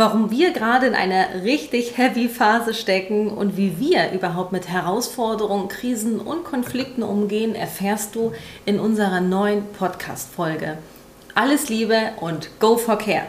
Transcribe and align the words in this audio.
Warum 0.00 0.30
wir 0.30 0.52
gerade 0.52 0.86
in 0.86 0.94
einer 0.94 1.42
richtig 1.42 1.98
heavy 1.98 2.28
Phase 2.28 2.72
stecken 2.72 3.30
und 3.30 3.56
wie 3.56 3.80
wir 3.80 4.12
überhaupt 4.12 4.52
mit 4.52 4.68
Herausforderungen, 4.68 5.66
Krisen 5.66 6.20
und 6.20 6.44
Konflikten 6.44 7.02
umgehen, 7.02 7.56
erfährst 7.56 8.14
du 8.14 8.30
in 8.64 8.78
unserer 8.78 9.20
neuen 9.20 9.64
Podcast-Folge. 9.76 10.78
Alles 11.34 11.68
Liebe 11.68 12.12
und 12.20 12.48
go 12.60 12.76
for 12.76 12.96
care! 12.96 13.24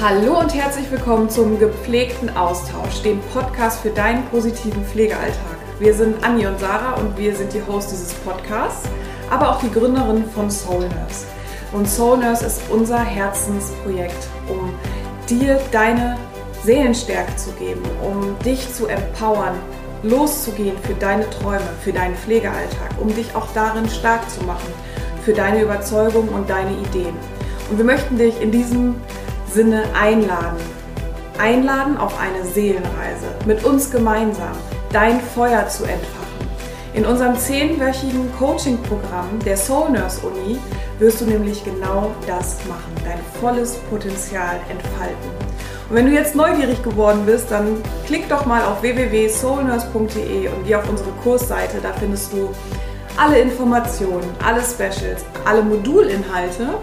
Hallo 0.00 0.40
und 0.40 0.54
herzlich 0.54 0.90
willkommen 0.90 1.28
zum 1.28 1.58
gepflegten 1.58 2.34
Austausch, 2.34 3.02
dem 3.02 3.20
Podcast 3.34 3.82
für 3.82 3.90
deinen 3.90 4.24
positiven 4.28 4.82
Pflegealltag. 4.86 5.58
Wir 5.80 5.92
sind 5.92 6.24
Anni 6.24 6.46
und 6.46 6.58
Sarah 6.58 6.94
und 6.94 7.18
wir 7.18 7.36
sind 7.36 7.52
die 7.52 7.62
Hosts 7.66 7.90
dieses 7.90 8.14
Podcasts, 8.14 8.88
aber 9.28 9.50
auch 9.50 9.60
die 9.60 9.70
Gründerin 9.70 10.24
von 10.30 10.50
Soul 10.50 10.80
Nurse. 10.80 11.26
Und 11.72 11.86
Soul 11.86 12.16
Nurse 12.16 12.46
ist 12.46 12.62
unser 12.70 13.04
Herzensprojekt, 13.04 14.26
um 14.48 14.72
dir 15.30 15.60
deine 15.70 16.16
Seelenstärke 16.64 17.34
zu 17.36 17.52
geben, 17.52 17.82
um 18.02 18.38
dich 18.44 18.72
zu 18.74 18.86
empowern, 18.86 19.54
loszugehen 20.02 20.76
für 20.82 20.94
deine 20.94 21.28
Träume, 21.30 21.68
für 21.82 21.92
deinen 21.92 22.16
Pflegealltag, 22.16 22.90
um 23.00 23.14
dich 23.14 23.34
auch 23.34 23.46
darin 23.54 23.88
stark 23.88 24.28
zu 24.30 24.42
machen, 24.44 24.72
für 25.24 25.32
deine 25.32 25.62
Überzeugung 25.62 26.28
und 26.28 26.48
deine 26.50 26.72
Ideen. 26.72 27.14
Und 27.70 27.78
wir 27.78 27.84
möchten 27.84 28.18
dich 28.18 28.40
in 28.40 28.50
diesem 28.50 28.96
Sinne 29.52 29.84
einladen. 29.98 30.58
Einladen 31.38 31.96
auf 31.96 32.18
eine 32.20 32.44
Seelenreise, 32.44 33.28
mit 33.46 33.64
uns 33.64 33.90
gemeinsam 33.90 34.52
dein 34.92 35.20
Feuer 35.20 35.68
zu 35.68 35.84
entfachen. 35.84 36.20
In 36.92 37.06
unserem 37.06 37.38
zehnwöchigen 37.38 38.30
Coaching-Programm 38.36 39.38
der 39.44 39.56
Soul 39.56 39.90
Nurse 39.90 40.20
Uni 40.26 40.58
wirst 41.00 41.20
du 41.20 41.24
nämlich 41.24 41.64
genau 41.64 42.12
das 42.26 42.58
machen, 42.68 42.92
dein 43.04 43.18
volles 43.40 43.76
Potenzial 43.90 44.60
entfalten. 44.68 45.30
Und 45.88 45.96
wenn 45.96 46.06
du 46.06 46.12
jetzt 46.12 46.36
neugierig 46.36 46.82
geworden 46.84 47.22
bist, 47.26 47.50
dann 47.50 47.82
klick 48.06 48.28
doch 48.28 48.46
mal 48.46 48.62
auf 48.64 48.82
www.soulnurse.de 48.82 50.48
und 50.48 50.64
geh 50.64 50.76
auf 50.76 50.88
unsere 50.88 51.10
Kursseite. 51.24 51.78
Da 51.82 51.92
findest 51.94 52.32
du 52.32 52.50
alle 53.16 53.40
Informationen, 53.40 54.28
alle 54.44 54.62
Specials, 54.62 55.24
alle 55.44 55.62
Modulinhalte 55.62 56.78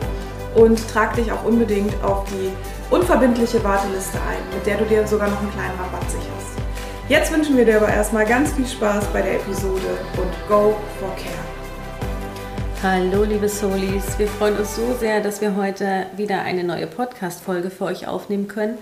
und 0.56 0.80
trag 0.90 1.16
dich 1.16 1.32
auch 1.32 1.46
unbedingt 1.46 1.94
auf 2.04 2.26
die 2.26 2.52
unverbindliche 2.94 3.64
Warteliste 3.64 4.18
ein, 4.18 4.44
mit 4.54 4.66
der 4.66 4.78
du 4.78 4.86
dir 4.86 5.08
sogar 5.08 5.30
noch 5.30 5.40
einen 5.40 5.52
kleinen 5.52 5.80
Rabatt 5.80 6.10
sicherst. 6.10 6.28
Jetzt 7.08 7.32
wünschen 7.32 7.56
wir 7.56 7.64
dir 7.64 7.78
aber 7.78 7.88
erstmal 7.88 8.26
ganz 8.26 8.52
viel 8.52 8.68
Spaß 8.68 9.06
bei 9.14 9.22
der 9.22 9.36
Episode 9.36 9.98
und 10.18 10.50
go 10.50 10.76
for 11.00 11.16
care. 11.16 11.57
Hallo 12.84 13.24
liebe 13.24 13.50
Solis, 13.50 14.20
wir 14.20 14.28
freuen 14.28 14.56
uns 14.56 14.76
so 14.76 14.96
sehr, 15.00 15.20
dass 15.20 15.42
wir 15.42 15.56
heute 15.56 16.06
wieder 16.16 16.44
eine 16.44 16.64
neue 16.64 16.86
Podcast-Folge 16.86 17.72
für 17.72 17.86
euch 17.86 18.08
aufnehmen 18.08 18.48
können. 18.48 18.78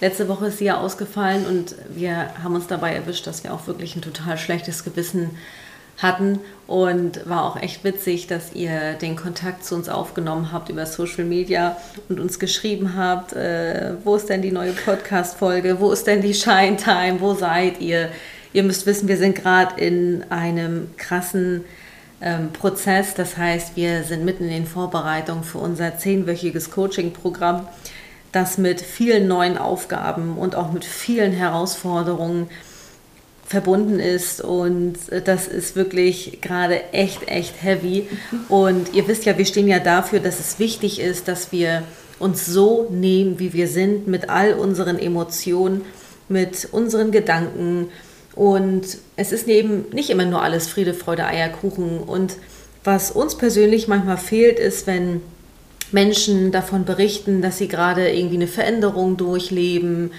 Letzte 0.00 0.28
Woche 0.28 0.46
ist 0.46 0.58
sie 0.58 0.66
ja 0.66 0.78
ausgefallen 0.78 1.44
und 1.46 1.74
wir 1.88 2.32
haben 2.44 2.54
uns 2.54 2.68
dabei 2.68 2.94
erwischt, 2.94 3.26
dass 3.26 3.42
wir 3.42 3.52
auch 3.52 3.66
wirklich 3.66 3.96
ein 3.96 4.02
total 4.02 4.38
schlechtes 4.38 4.84
Gewissen 4.84 5.30
hatten 5.98 6.38
und 6.68 7.28
war 7.28 7.44
auch 7.44 7.60
echt 7.60 7.82
witzig, 7.82 8.28
dass 8.28 8.52
ihr 8.54 8.92
den 8.94 9.16
Kontakt 9.16 9.64
zu 9.64 9.74
uns 9.74 9.88
aufgenommen 9.88 10.52
habt 10.52 10.68
über 10.68 10.86
Social 10.86 11.24
Media 11.24 11.76
und 12.08 12.20
uns 12.20 12.38
geschrieben 12.38 12.94
habt, 12.96 13.32
äh, 13.32 13.94
wo 14.04 14.14
ist 14.14 14.28
denn 14.28 14.42
die 14.42 14.52
neue 14.52 14.72
Podcast-Folge, 14.72 15.80
wo 15.80 15.90
ist 15.90 16.06
denn 16.06 16.22
die 16.22 16.34
Shine 16.34 16.76
Time, 16.76 17.20
wo 17.20 17.34
seid 17.34 17.80
ihr? 17.80 18.10
Ihr 18.52 18.62
müsst 18.62 18.86
wissen, 18.86 19.08
wir 19.08 19.16
sind 19.16 19.34
gerade 19.34 19.80
in 19.80 20.24
einem 20.30 20.96
krassen 20.96 21.64
Prozess. 22.52 23.14
Das 23.14 23.36
heißt, 23.36 23.76
wir 23.76 24.04
sind 24.04 24.24
mitten 24.24 24.44
in 24.44 24.50
den 24.50 24.66
Vorbereitungen 24.66 25.44
für 25.44 25.58
unser 25.58 25.96
zehnwöchiges 25.98 26.70
Coaching-Programm, 26.70 27.66
das 28.32 28.58
mit 28.58 28.80
vielen 28.80 29.26
neuen 29.26 29.58
Aufgaben 29.58 30.36
und 30.36 30.54
auch 30.54 30.72
mit 30.72 30.84
vielen 30.84 31.32
Herausforderungen 31.32 32.48
verbunden 33.50 33.98
ist 33.98 34.40
und 34.40 34.94
das 35.24 35.48
ist 35.48 35.74
wirklich 35.74 36.38
gerade 36.40 36.92
echt, 36.92 37.26
echt 37.26 37.60
heavy. 37.64 38.06
Und 38.48 38.94
ihr 38.94 39.08
wisst 39.08 39.24
ja, 39.24 39.36
wir 39.36 39.44
stehen 39.44 39.66
ja 39.66 39.80
dafür, 39.80 40.20
dass 40.20 40.38
es 40.38 40.60
wichtig 40.60 41.00
ist, 41.00 41.26
dass 41.26 41.50
wir 41.50 41.82
uns 42.20 42.46
so 42.46 42.86
nehmen, 42.90 43.40
wie 43.40 43.52
wir 43.52 43.66
sind, 43.66 44.06
mit 44.06 44.30
all 44.30 44.52
unseren 44.52 45.00
Emotionen, 45.00 45.84
mit 46.28 46.68
unseren 46.70 47.10
Gedanken, 47.10 47.88
und 48.40 48.96
es 49.16 49.32
ist 49.32 49.48
eben 49.48 49.84
nicht 49.92 50.08
immer 50.08 50.24
nur 50.24 50.40
alles 50.40 50.66
Friede, 50.66 50.94
Freude, 50.94 51.26
Eierkuchen. 51.26 51.98
Und 51.98 52.36
was 52.82 53.10
uns 53.10 53.36
persönlich 53.36 53.86
manchmal 53.86 54.16
fehlt, 54.16 54.58
ist, 54.58 54.86
wenn 54.86 55.20
Menschen 55.92 56.50
davon 56.50 56.86
berichten, 56.86 57.42
dass 57.42 57.58
sie 57.58 57.68
gerade 57.68 58.10
irgendwie 58.10 58.36
eine 58.36 58.46
Veränderung 58.46 59.18
durchleben, 59.18 60.12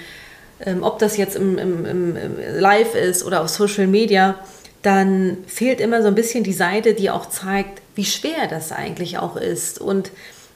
ähm, 0.63 0.83
ob 0.83 0.99
das 0.99 1.17
jetzt 1.17 1.35
im, 1.35 1.57
im, 1.57 1.83
im, 1.87 2.15
Live 2.59 2.93
ist 2.93 3.25
oder 3.25 3.41
auf 3.41 3.49
Social 3.49 3.87
Media, 3.87 4.35
dann 4.83 5.39
fehlt 5.47 5.81
immer 5.81 6.03
so 6.03 6.07
ein 6.07 6.13
bisschen 6.13 6.43
die 6.43 6.53
Seite, 6.53 6.93
die 6.93 7.09
auch 7.09 7.27
zeigt, 7.27 7.81
wie 7.95 8.05
schwer 8.05 8.45
das 8.47 8.71
eigentlich 8.71 9.17
auch 9.17 9.35
ist. 9.35 9.81
Und 9.81 10.11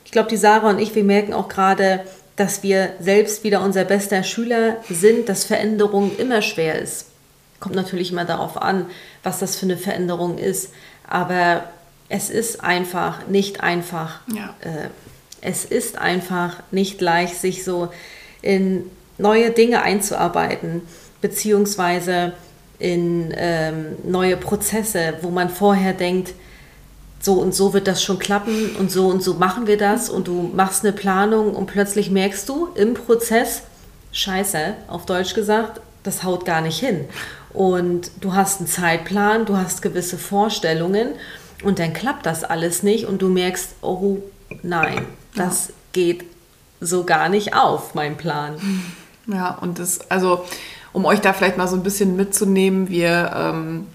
ich 0.05 0.11
glaube, 0.11 0.29
die 0.29 0.37
Sarah 0.37 0.69
und 0.69 0.77
ich, 0.77 0.93
wir 0.93 1.03
merken 1.03 1.33
auch 1.33 1.47
gerade, 1.47 2.01
dass 2.35 2.61
wir 2.61 2.93
selbst 2.99 3.43
wieder 3.43 3.63
unser 3.63 3.85
bester 3.85 4.21
Schüler 4.21 4.77
sind, 4.87 5.29
dass 5.29 5.45
Veränderung 5.45 6.11
immer 6.19 6.43
schwer 6.43 6.79
ist. 6.79 7.07
Kommt 7.59 7.75
natürlich 7.75 8.11
immer 8.11 8.25
darauf 8.25 8.61
an, 8.61 8.87
was 9.23 9.39
das 9.39 9.55
für 9.55 9.65
eine 9.65 9.77
Veränderung 9.77 10.37
ist. 10.37 10.71
Aber 11.07 11.63
es 12.09 12.29
ist 12.29 12.63
einfach 12.63 13.27
nicht 13.27 13.61
einfach. 13.61 14.19
Ja. 14.33 14.55
Äh, 14.61 14.89
es 15.41 15.65
ist 15.65 15.97
einfach 15.97 16.57
nicht 16.71 17.01
leicht, 17.01 17.35
sich 17.35 17.63
so 17.63 17.89
in 18.41 18.89
neue 19.17 19.51
Dinge 19.51 19.81
einzuarbeiten, 19.83 20.81
beziehungsweise 21.21 22.33
in 22.79 23.33
ähm, 23.37 23.95
neue 24.03 24.37
Prozesse, 24.37 25.15
wo 25.21 25.29
man 25.29 25.49
vorher 25.49 25.93
denkt, 25.93 26.33
so 27.21 27.33
und 27.33 27.55
so 27.55 27.73
wird 27.73 27.87
das 27.87 28.03
schon 28.03 28.19
klappen 28.19 28.75
und 28.77 28.91
so 28.91 29.07
und 29.07 29.23
so 29.23 29.35
machen 29.35 29.67
wir 29.67 29.77
das 29.77 30.09
und 30.09 30.27
du 30.27 30.51
machst 30.53 30.83
eine 30.83 30.93
Planung 30.93 31.55
und 31.55 31.67
plötzlich 31.67 32.11
merkst 32.11 32.47
du 32.49 32.67
im 32.75 32.93
Prozess, 32.93 33.63
scheiße, 34.11 34.75
auf 34.87 35.05
Deutsch 35.05 35.33
gesagt, 35.33 35.79
das 36.03 36.23
haut 36.23 36.45
gar 36.45 36.61
nicht 36.61 36.79
hin 36.79 37.05
und 37.55 38.11
du 38.21 38.33
hast 38.33 38.59
einen 38.59 38.67
Zeitplan, 38.67 39.45
du 39.45 39.57
hast 39.57 39.81
gewisse 39.81 40.17
Vorstellungen 40.17 41.09
und 41.63 41.79
dann 41.79 41.93
klappt 41.93 42.25
das 42.25 42.43
alles 42.43 42.83
nicht 42.83 43.05
und 43.05 43.21
du 43.21 43.29
merkst, 43.29 43.75
oh 43.81 44.19
nein, 44.61 45.05
das 45.35 45.67
ja. 45.67 45.73
geht 45.93 46.25
so 46.81 47.03
gar 47.03 47.29
nicht 47.29 47.55
auf, 47.55 47.95
mein 47.95 48.17
Plan. 48.17 48.55
Ja, 49.27 49.57
und 49.59 49.79
das, 49.79 50.11
also 50.11 50.45
um 50.93 51.05
euch 51.05 51.19
da 51.19 51.33
vielleicht 51.33 51.57
mal 51.57 51.67
so 51.67 51.75
ein 51.75 51.83
bisschen 51.83 52.15
mitzunehmen, 52.15 52.89
wir 52.89 53.31
ähm, 53.35 53.87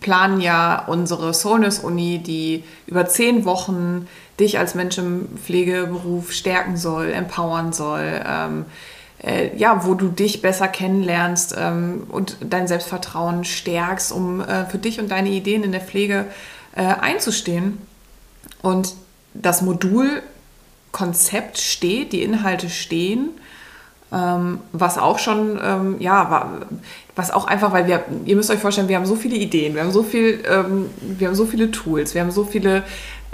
planen 0.00 0.40
ja 0.40 0.84
unsere 0.86 1.34
Soulness 1.34 1.80
Uni, 1.80 2.18
die 2.18 2.64
über 2.86 3.06
zehn 3.06 3.44
Wochen 3.44 4.08
dich 4.38 4.58
als 4.58 4.74
Mensch 4.74 4.96
im 4.98 5.28
Pflegeberuf 5.36 6.32
stärken 6.32 6.76
soll, 6.76 7.10
empowern 7.10 7.72
soll. 7.72 8.22
Ähm, 8.26 8.64
äh, 9.22 9.56
ja, 9.56 9.84
wo 9.84 9.94
du 9.94 10.08
dich 10.08 10.42
besser 10.42 10.68
kennenlernst 10.68 11.54
ähm, 11.58 12.04
und 12.08 12.38
dein 12.40 12.66
Selbstvertrauen 12.66 13.44
stärkst, 13.44 14.12
um 14.12 14.40
äh, 14.40 14.66
für 14.66 14.78
dich 14.78 15.00
und 15.00 15.10
deine 15.10 15.30
Ideen 15.30 15.62
in 15.62 15.72
der 15.72 15.80
Pflege 15.80 16.26
äh, 16.74 16.82
einzustehen. 16.82 17.78
Und 18.62 18.94
das 19.34 19.62
Modulkonzept 19.62 21.58
steht, 21.58 22.12
die 22.12 22.22
Inhalte 22.22 22.70
stehen, 22.70 23.30
ähm, 24.12 24.60
was 24.72 24.98
auch 24.98 25.18
schon, 25.18 25.60
ähm, 25.62 25.96
ja, 26.00 26.50
was 27.14 27.30
auch 27.30 27.46
einfach, 27.46 27.72
weil 27.72 27.86
wir, 27.86 28.04
ihr 28.24 28.36
müsst 28.36 28.50
euch 28.50 28.58
vorstellen, 28.58 28.88
wir 28.88 28.96
haben 28.96 29.06
so 29.06 29.16
viele 29.16 29.36
Ideen, 29.36 29.74
wir 29.74 29.82
haben 29.82 29.92
so 29.92 30.02
viel, 30.02 30.42
ähm, 30.50 30.90
wir 31.00 31.28
haben 31.28 31.34
so 31.34 31.46
viele 31.46 31.70
Tools, 31.70 32.14
wir 32.14 32.22
haben 32.22 32.30
so 32.30 32.44
viele 32.44 32.82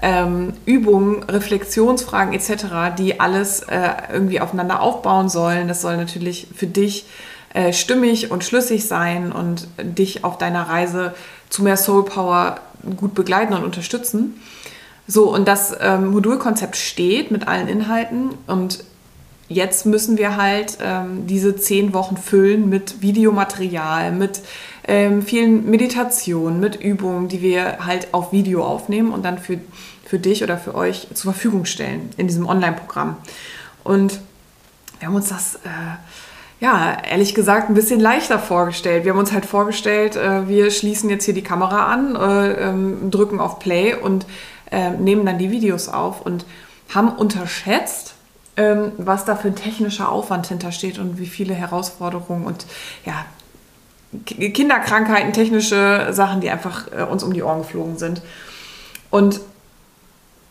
ähm, 0.02 0.52
Übungen, 0.66 1.22
Reflexionsfragen 1.24 2.34
etc., 2.34 2.96
die 2.98 3.20
alles 3.20 3.60
äh, 3.60 3.90
irgendwie 4.12 4.40
aufeinander 4.40 4.80
aufbauen 4.80 5.28
sollen. 5.28 5.68
Das 5.68 5.80
soll 5.80 5.96
natürlich 5.96 6.48
für 6.54 6.66
dich 6.66 7.06
äh, 7.54 7.72
stimmig 7.72 8.30
und 8.30 8.44
schlüssig 8.44 8.86
sein 8.86 9.32
und 9.32 9.68
dich 9.78 10.24
auf 10.24 10.38
deiner 10.38 10.68
Reise 10.68 11.15
zu 11.48 11.62
mehr 11.62 11.76
Soul 11.76 12.04
Power 12.04 12.60
gut 12.97 13.15
begleiten 13.15 13.54
und 13.54 13.65
unterstützen. 13.65 14.41
So, 15.09 15.32
und 15.32 15.47
das 15.47 15.74
ähm, 15.80 16.09
Modulkonzept 16.09 16.76
steht 16.76 17.30
mit 17.30 17.47
allen 17.47 17.68
Inhalten 17.68 18.30
und 18.47 18.84
jetzt 19.48 19.87
müssen 19.87 20.19
wir 20.19 20.37
halt 20.37 20.78
ähm, 20.83 21.27
diese 21.27 21.57
zehn 21.57 21.95
Wochen 21.95 22.16
füllen 22.16 22.69
mit 22.69 23.03
Videomaterial, 23.03 24.13
mit 24.13 24.41
ähm, 24.87 25.22
vielen 25.22 25.71
Meditationen, 25.71 26.60
mit 26.60 26.77
Übungen, 26.77 27.28
die 27.28 27.43
wir 27.43 27.84
halt 27.84 28.13
auf 28.13 28.33
Video 28.33 28.65
aufnehmen 28.65 29.13
und 29.13 29.25
dann 29.25 29.39
für, 29.39 29.59
für 30.04 30.19
dich 30.19 30.43
oder 30.43 30.59
für 30.59 30.75
euch 30.75 31.09
zur 31.15 31.33
Verfügung 31.33 31.65
stellen 31.65 32.10
in 32.16 32.27
diesem 32.27 32.47
Online-Programm. 32.47 33.16
Und 33.84 34.21
wir 34.98 35.09
haben 35.09 35.15
uns 35.15 35.28
das, 35.28 35.57
äh, 35.57 35.69
ja, 36.60 36.97
ehrlich 37.09 37.34
gesagt, 37.34 37.69
ein 37.69 37.75
bisschen 37.75 38.01
leichter 38.01 38.39
vorgestellt. 38.39 39.04
Wir 39.04 39.13
haben 39.13 39.19
uns 39.19 39.33
halt 39.33 39.47
vorgestellt, 39.47 40.16
äh, 40.16 40.48
wir 40.48 40.71
schließen 40.71 41.09
jetzt 41.10 41.25
hier 41.25 41.34
die 41.34 41.43
Kamera 41.43 41.87
an, 41.87 42.16
äh, 42.16 42.69
ähm, 42.69 43.10
drücken 43.10 43.41
auf 43.41 43.59
Play 43.59 43.95
und 43.95 44.27
äh, 44.72 44.91
nehmen 44.91 45.25
dann 45.25 45.39
die 45.39 45.51
Videos 45.51 45.89
auf 45.89 46.22
und 46.22 46.45
haben 46.93 47.10
unterschätzt, 47.10 48.16
ähm, 48.56 48.92
was 48.98 49.24
da 49.24 49.36
für 49.36 49.48
ein 49.48 49.56
technischer 49.56 50.10
Aufwand 50.10 50.47
hintersteht 50.47 50.98
und 50.98 51.18
wie 51.18 51.26
viele 51.26 51.54
Herausforderungen 51.54 52.47
und 52.47 52.66
ja, 53.04 53.24
Kinderkrankheiten, 54.24 55.32
technische 55.32 56.08
Sachen, 56.12 56.41
die 56.41 56.50
einfach 56.50 56.86
äh, 56.92 57.03
uns 57.03 57.22
um 57.22 57.32
die 57.32 57.42
Ohren 57.42 57.58
geflogen 57.58 57.98
sind. 57.98 58.22
Und 59.10 59.41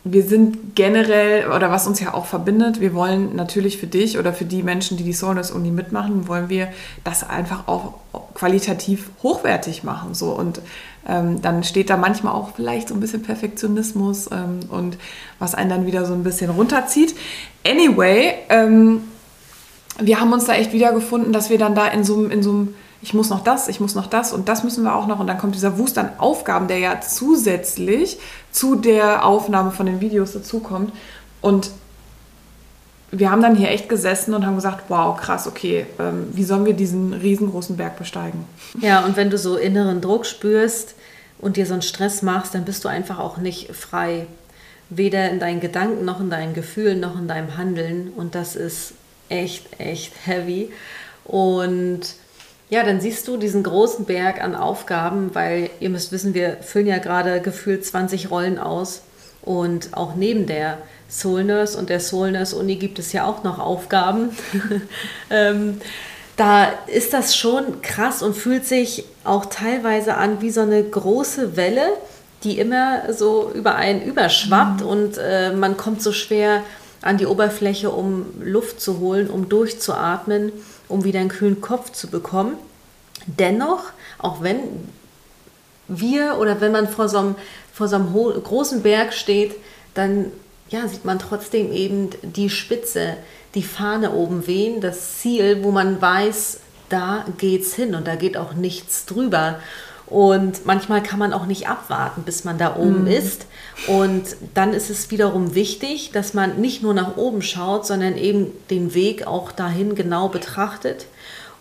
wir 0.07 0.23
sind 0.23 0.75
generell, 0.75 1.49
oder 1.49 1.71
was 1.71 1.87
uns 1.87 1.99
ja 1.99 2.13
auch 2.13 2.27
verbindet, 2.27 2.79
wir 2.79 2.93
wollen 2.93 3.35
natürlich 3.35 3.79
für 3.79 3.87
dich 3.87 4.19
oder 4.19 4.33
für 4.33 4.45
die 4.45 4.61
Menschen, 4.61 4.97
die 4.97 5.03
die 5.03 5.13
Soulness 5.13 5.49
Uni 5.49 5.71
mitmachen, 5.71 6.27
wollen 6.27 6.47
wir 6.47 6.67
das 7.03 7.27
einfach 7.27 7.67
auch 7.67 7.95
qualitativ 8.35 9.09
hochwertig 9.23 9.83
machen. 9.83 10.13
So. 10.13 10.29
Und 10.29 10.61
ähm, 11.07 11.41
dann 11.41 11.63
steht 11.63 11.89
da 11.89 11.97
manchmal 11.97 12.33
auch 12.33 12.55
vielleicht 12.55 12.89
so 12.89 12.93
ein 12.93 12.99
bisschen 12.99 13.23
Perfektionismus 13.23 14.29
ähm, 14.31 14.59
und 14.69 14.99
was 15.39 15.55
einen 15.55 15.71
dann 15.71 15.87
wieder 15.87 16.05
so 16.05 16.13
ein 16.13 16.23
bisschen 16.23 16.51
runterzieht. 16.51 17.15
Anyway, 17.65 18.35
ähm, 18.49 19.01
wir 19.99 20.19
haben 20.19 20.31
uns 20.31 20.45
da 20.45 20.53
echt 20.53 20.71
wiedergefunden, 20.71 21.33
dass 21.33 21.49
wir 21.49 21.57
dann 21.57 21.73
da 21.73 21.87
in 21.87 22.03
so, 22.03 22.25
in 22.25 22.43
so 22.43 22.51
einem 22.51 22.75
ich 23.01 23.13
muss 23.13 23.29
noch 23.29 23.43
das, 23.43 23.67
ich 23.67 23.79
muss 23.79 23.95
noch 23.95 24.07
das 24.07 24.33
und 24.33 24.49
das 24.49 24.63
müssen 24.63 24.83
wir 24.83 24.95
auch 24.95 25.07
noch. 25.07 25.19
Und 25.19 25.27
dann 25.27 25.37
kommt 25.37 25.55
dieser 25.55 25.77
Wust 25.77 25.97
an 25.97 26.09
Aufgaben, 26.17 26.67
der 26.67 26.79
ja 26.79 27.01
zusätzlich 27.01 28.17
zu 28.51 28.75
der 28.75 29.25
Aufnahme 29.25 29.71
von 29.71 29.85
den 29.85 30.01
Videos 30.01 30.33
dazukommt. 30.33 30.91
Und 31.41 31.71
wir 33.11 33.31
haben 33.31 33.41
dann 33.41 33.55
hier 33.55 33.69
echt 33.69 33.87
gesessen 33.87 34.33
und 34.33 34.45
haben 34.45 34.55
gesagt, 34.55 34.85
wow, 34.89 35.15
krass, 35.15 35.47
okay, 35.47 35.85
ähm, 35.99 36.27
wie 36.33 36.43
sollen 36.43 36.65
wir 36.65 36.73
diesen 36.73 37.13
riesengroßen 37.13 37.77
Berg 37.77 37.97
besteigen? 37.97 38.45
Ja, 38.81 39.05
und 39.05 39.15
wenn 39.15 39.29
du 39.29 39.37
so 39.37 39.55
inneren 39.55 40.01
Druck 40.01 40.25
spürst 40.25 40.95
und 41.39 41.57
dir 41.57 41.65
so 41.65 41.73
einen 41.73 41.81
Stress 41.81 42.21
machst, 42.21 42.55
dann 42.55 42.65
bist 42.65 42.83
du 42.83 42.89
einfach 42.89 43.19
auch 43.19 43.37
nicht 43.37 43.75
frei. 43.75 44.27
Weder 44.89 45.29
in 45.29 45.39
deinen 45.39 45.61
Gedanken 45.61 46.05
noch 46.05 46.19
in 46.19 46.29
deinen 46.29 46.53
Gefühlen 46.53 46.99
noch 46.99 47.17
in 47.17 47.27
deinem 47.27 47.57
Handeln. 47.57 48.11
Und 48.15 48.35
das 48.35 48.55
ist 48.55 48.93
echt, 49.29 49.79
echt 49.79 50.13
heavy. 50.25 50.71
Und 51.23 52.01
ja, 52.69 52.83
dann 52.83 52.99
siehst 52.99 53.27
du 53.27 53.37
diesen 53.37 53.63
großen 53.63 54.05
Berg 54.05 54.43
an 54.43 54.55
Aufgaben, 54.55 55.33
weil 55.33 55.69
ihr 55.79 55.89
müsst 55.89 56.11
wissen, 56.11 56.33
wir 56.33 56.57
füllen 56.61 56.87
ja 56.87 56.97
gerade 56.97 57.41
gefühlt 57.41 57.85
20 57.85 58.31
Rollen 58.31 58.57
aus. 58.57 59.01
Und 59.43 59.89
auch 59.95 60.15
neben 60.15 60.47
der 60.47 60.79
Soul 61.07 61.43
Nurse 61.43 61.77
und 61.77 61.89
der 61.89 61.99
Soul 61.99 62.31
Nurse 62.31 62.55
Uni 62.55 62.77
gibt 62.77 62.97
es 62.97 63.13
ja 63.13 63.25
auch 63.25 63.43
noch 63.43 63.59
Aufgaben. 63.59 64.35
ähm, 65.29 65.79
da 66.35 66.67
ist 66.87 67.13
das 67.13 67.35
schon 67.35 67.81
krass 67.83 68.23
und 68.23 68.35
fühlt 68.35 68.65
sich 68.65 69.05
auch 69.23 69.45
teilweise 69.45 70.15
an 70.15 70.41
wie 70.41 70.49
so 70.49 70.61
eine 70.61 70.83
große 70.83 71.55
Welle, 71.55 71.85
die 72.43 72.57
immer 72.57 73.13
so 73.13 73.51
über 73.53 73.75
einen 73.75 74.01
überschwappt 74.01 74.81
mhm. 74.81 74.87
und 74.87 75.17
äh, 75.17 75.51
man 75.53 75.77
kommt 75.77 76.01
so 76.01 76.11
schwer 76.11 76.63
an 77.01 77.17
die 77.17 77.27
Oberfläche, 77.27 77.91
um 77.91 78.25
Luft 78.41 78.81
zu 78.81 78.99
holen, 78.99 79.29
um 79.29 79.47
durchzuatmen 79.47 80.51
um 80.87 81.03
wieder 81.03 81.19
einen 81.19 81.29
kühlen 81.29 81.61
Kopf 81.61 81.91
zu 81.91 82.07
bekommen. 82.07 82.57
Dennoch, 83.27 83.83
auch 84.19 84.41
wenn 84.41 84.59
wir 85.87 86.37
oder 86.39 86.61
wenn 86.61 86.71
man 86.71 86.87
vor 86.87 87.09
so 87.09 87.17
einem, 87.17 87.35
vor 87.73 87.87
so 87.87 87.95
einem 87.95 88.13
großen 88.13 88.81
Berg 88.81 89.13
steht, 89.13 89.55
dann 89.93 90.31
ja, 90.69 90.87
sieht 90.87 91.05
man 91.05 91.19
trotzdem 91.19 91.71
eben 91.71 92.09
die 92.21 92.49
Spitze, 92.49 93.17
die 93.53 93.63
Fahne 93.63 94.11
oben 94.11 94.47
wehen, 94.47 94.81
das 94.81 95.19
Ziel, 95.19 95.63
wo 95.63 95.71
man 95.71 96.01
weiß, 96.01 96.59
da 96.89 97.25
geht's 97.37 97.73
hin 97.73 97.95
und 97.95 98.07
da 98.07 98.15
geht 98.15 98.37
auch 98.37 98.53
nichts 98.53 99.05
drüber. 99.05 99.59
Und 100.07 100.65
manchmal 100.65 101.01
kann 101.01 101.17
man 101.17 101.33
auch 101.33 101.47
nicht 101.47 101.67
abwarten, 101.67 102.23
bis 102.23 102.43
man 102.43 102.57
da 102.57 102.75
oben 102.75 103.01
mhm. 103.01 103.07
ist. 103.07 103.47
Und 103.87 104.35
dann 104.53 104.73
ist 104.73 104.89
es 104.89 105.09
wiederum 105.09 105.55
wichtig, 105.55 106.11
dass 106.11 106.33
man 106.33 106.61
nicht 106.61 106.83
nur 106.83 106.93
nach 106.93 107.17
oben 107.17 107.41
schaut, 107.41 107.87
sondern 107.87 108.15
eben 108.15 108.51
den 108.69 108.93
Weg 108.93 109.25
auch 109.25 109.51
dahin 109.51 109.95
genau 109.95 110.29
betrachtet. 110.29 111.07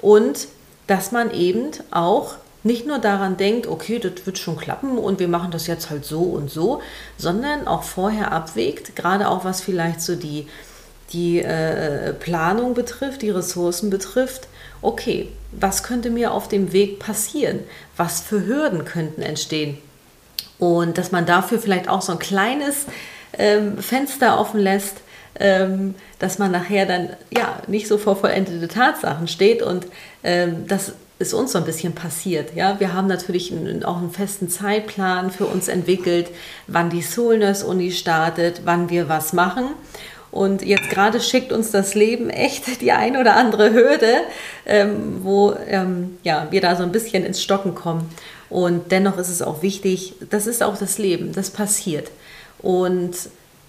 Und 0.01 0.49
dass 0.87 1.13
man 1.13 1.31
eben 1.31 1.71
auch 1.91 2.35
nicht 2.63 2.87
nur 2.87 2.99
daran 2.99 3.37
denkt, 3.37 3.67
okay, 3.67 3.99
das 3.99 4.27
wird 4.27 4.39
schon 4.39 4.57
klappen 4.57 4.97
und 4.99 5.21
wir 5.21 5.29
machen 5.29 5.51
das 5.51 5.67
jetzt 5.67 5.91
halt 5.91 6.05
so 6.05 6.23
und 6.23 6.51
so, 6.51 6.81
sondern 7.19 7.67
auch 7.67 7.83
vorher 7.83 8.33
abwägt, 8.33 8.97
gerade 8.97 9.29
auch 9.29 9.45
was 9.45 9.61
vielleicht 9.61 10.01
so 10.01 10.17
die, 10.17 10.49
die 11.13 11.41
äh, 11.41 12.15
Planung 12.15 12.73
betrifft, 12.73 13.21
die 13.21 13.31
Ressourcen 13.31 13.91
betrifft, 13.91 14.49
okay, 14.85 15.29
was 15.53 15.83
könnte 15.83 16.11
mir 16.11 16.33
auf 16.33 16.49
dem 16.49 16.73
Weg 16.73 16.99
passieren? 16.99 17.61
Was 17.97 18.21
für 18.21 18.47
Hürden 18.47 18.85
könnten 18.85 19.23
entstehen? 19.23 19.79
Und 20.59 20.99
dass 20.99 21.13
man 21.13 21.27
dafür 21.27 21.59
vielleicht 21.59 21.89
auch 21.89 22.03
so 22.03 22.13
ein 22.13 22.19
kleines 22.19 22.87
ähm, 23.39 23.79
Fenster 23.79 24.39
offen 24.39 24.61
lässt, 24.61 24.99
ähm, 25.41 25.95
dass 26.19 26.39
man 26.39 26.53
nachher 26.53 26.87
dann 26.87 27.11
ja 27.31 27.61
nicht 27.67 27.89
so 27.89 27.99
vor 27.99 28.17
vollendete 28.17 28.69
Tatsachen 28.69 29.27
steht 29.27 29.63
und 29.63 29.87
ähm, 30.23 30.67
das 30.69 30.93
ist 31.19 31.33
uns 31.33 31.53
so 31.53 31.59
ein 31.59 31.65
bisschen 31.65 31.95
passiert. 31.95 32.55
Ja, 32.55 32.81
wir 32.81 32.93
haben 32.93 33.07
natürlich 33.07 33.53
einen, 33.53 33.85
auch 33.85 33.99
einen 33.99 34.11
festen 34.11 34.49
Zeitplan 34.49 35.31
für 35.31 35.47
uns 35.47 35.69
entwickelt, 35.69 36.29
wann 36.67 36.91
die 36.91 37.03
Soulness 37.03 37.63
Uni 37.63 37.93
startet, 37.93 38.63
wann 38.65 38.91
wir 38.91 39.09
was 39.09 39.33
machen. 39.33 39.71
Und 40.35 40.63
jetzt 40.63 40.91
gerade 40.91 41.21
schickt 41.21 41.53
uns 41.53 41.71
das 41.71 41.95
Leben 41.95 42.29
echt 42.29 42.81
die 42.81 42.91
ein 42.91 43.17
oder 43.17 43.37
andere 43.37 43.73
Hürde, 43.73 44.23
ähm, 44.67 45.21
wo 45.23 45.55
ähm, 45.69 46.19
ja, 46.25 46.49
wir 46.51 46.61
da 46.61 46.75
so 46.75 46.83
ein 46.83 46.91
bisschen 46.91 47.25
ins 47.25 47.41
Stocken 47.41 47.77
kommen. 47.77 48.11
Und 48.51 48.91
dennoch 48.91 49.17
ist 49.17 49.29
es 49.29 49.43
auch 49.43 49.63
wichtig, 49.63 50.15
das 50.31 50.49
ist 50.49 50.61
auch 50.65 50.77
das 50.77 50.99
Leben, 50.99 51.31
das 51.33 51.51
passiert. 51.51 52.11
Und 52.59 53.13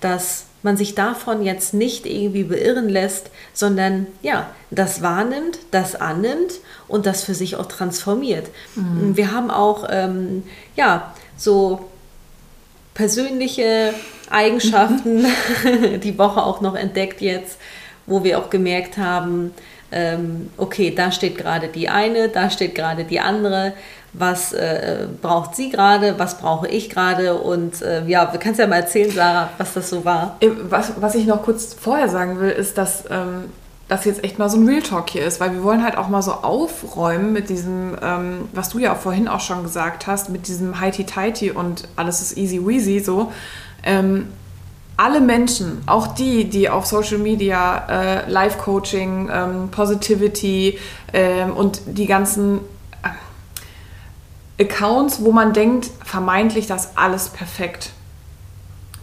dass 0.01 0.45
man 0.63 0.75
sich 0.75 0.95
davon 0.95 1.43
jetzt 1.43 1.75
nicht 1.75 2.07
irgendwie 2.07 2.45
beirren 2.45 2.89
lässt, 2.89 3.29
sondern 3.53 4.07
ja, 4.23 4.49
das 4.71 5.03
wahrnimmt, 5.03 5.59
das 5.69 5.93
annimmt 5.93 6.53
und 6.87 7.05
das 7.05 7.23
für 7.23 7.35
sich 7.35 7.57
auch 7.57 7.67
transformiert. 7.67 8.47
Mhm. 8.73 9.15
Wir 9.15 9.31
haben 9.31 9.51
auch 9.51 9.85
ähm, 9.87 10.41
ja, 10.75 11.13
so 11.37 11.85
persönliche 12.95 13.93
Eigenschaften 14.31 15.25
die 16.03 16.17
Woche 16.17 16.41
auch 16.41 16.61
noch 16.61 16.75
entdeckt 16.75 17.21
jetzt, 17.21 17.59
wo 18.07 18.23
wir 18.23 18.39
auch 18.39 18.49
gemerkt 18.49 18.97
haben, 18.97 19.53
ähm, 19.91 20.49
okay, 20.57 20.93
da 20.95 21.11
steht 21.11 21.37
gerade 21.37 21.67
die 21.67 21.89
eine, 21.89 22.29
da 22.29 22.49
steht 22.49 22.73
gerade 22.73 23.03
die 23.03 23.19
andere. 23.19 23.73
Was 24.13 24.53
äh, 24.53 25.07
braucht 25.21 25.55
sie 25.55 25.69
gerade? 25.69 26.17
Was 26.17 26.37
brauche 26.37 26.67
ich 26.67 26.89
gerade? 26.89 27.35
Und 27.35 27.81
äh, 27.81 28.05
ja, 28.05 28.25
du 28.25 28.39
kannst 28.39 28.59
ja 28.59 28.67
mal 28.67 28.77
erzählen, 28.77 29.11
Sarah, 29.11 29.49
was 29.57 29.73
das 29.73 29.89
so 29.89 30.05
war. 30.05 30.37
Äh, 30.39 30.49
was, 30.69 30.93
was 30.99 31.15
ich 31.15 31.25
noch 31.25 31.43
kurz 31.43 31.73
vorher 31.73 32.07
sagen 32.07 32.39
will, 32.39 32.49
ist, 32.49 32.77
dass 32.77 33.03
ähm, 33.11 33.45
das 33.87 34.05
jetzt 34.05 34.23
echt 34.23 34.39
mal 34.39 34.49
so 34.49 34.57
ein 34.57 34.67
Real 34.67 34.81
Talk 34.81 35.09
hier 35.11 35.25
ist, 35.25 35.39
weil 35.39 35.53
wir 35.53 35.63
wollen 35.63 35.83
halt 35.83 35.97
auch 35.97 36.07
mal 36.07 36.21
so 36.21 36.31
aufräumen 36.31 37.33
mit 37.33 37.49
diesem, 37.49 37.95
ähm, 38.01 38.49
was 38.51 38.69
du 38.69 38.79
ja 38.79 38.93
auch 38.93 38.97
vorhin 38.97 39.27
auch 39.27 39.41
schon 39.41 39.61
gesagt 39.63 40.07
hast, 40.07 40.29
mit 40.29 40.47
diesem 40.47 40.79
Heiti-Teiti 40.79 41.51
und 41.51 41.87
alles 41.95 42.21
ist 42.21 42.37
easy 42.37 42.65
weasy 42.65 42.99
so. 42.99 43.31
Ähm, 43.83 44.27
alle 44.97 45.19
Menschen, 45.21 45.83
auch 45.85 46.07
die, 46.07 46.45
die 46.45 46.69
auf 46.69 46.85
Social 46.85 47.17
Media 47.19 47.85
äh, 47.89 48.29
Live-Coaching, 48.31 49.29
ähm, 49.31 49.69
Positivity 49.69 50.79
ähm, 51.13 51.51
und 51.51 51.81
die 51.85 52.07
ganzen 52.07 52.61
äh, 53.03 54.63
Accounts, 54.63 55.23
wo 55.23 55.31
man 55.31 55.53
denkt, 55.53 55.91
vermeintlich, 56.03 56.65
das 56.65 56.97
alles 56.97 57.29
perfekt. 57.29 57.91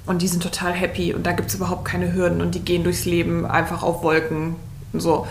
Und 0.07 0.23
die 0.23 0.29
sind 0.29 0.43
total 0.43 0.73
happy 0.73 1.15
und 1.15 1.25
da 1.25 1.33
gibt 1.33 1.51
es 1.51 1.55
überhaupt 1.55 1.85
keine 1.85 2.13
Hürden 2.13 2.41
und 2.41 2.57
die 2.57 2.65
gehen 2.65 2.83
durchs 2.83 3.05
Leben 3.05 3.47
einfach 3.47 3.85
auf 3.85 4.03
Wolken 4.03 4.57
so. 4.93 5.27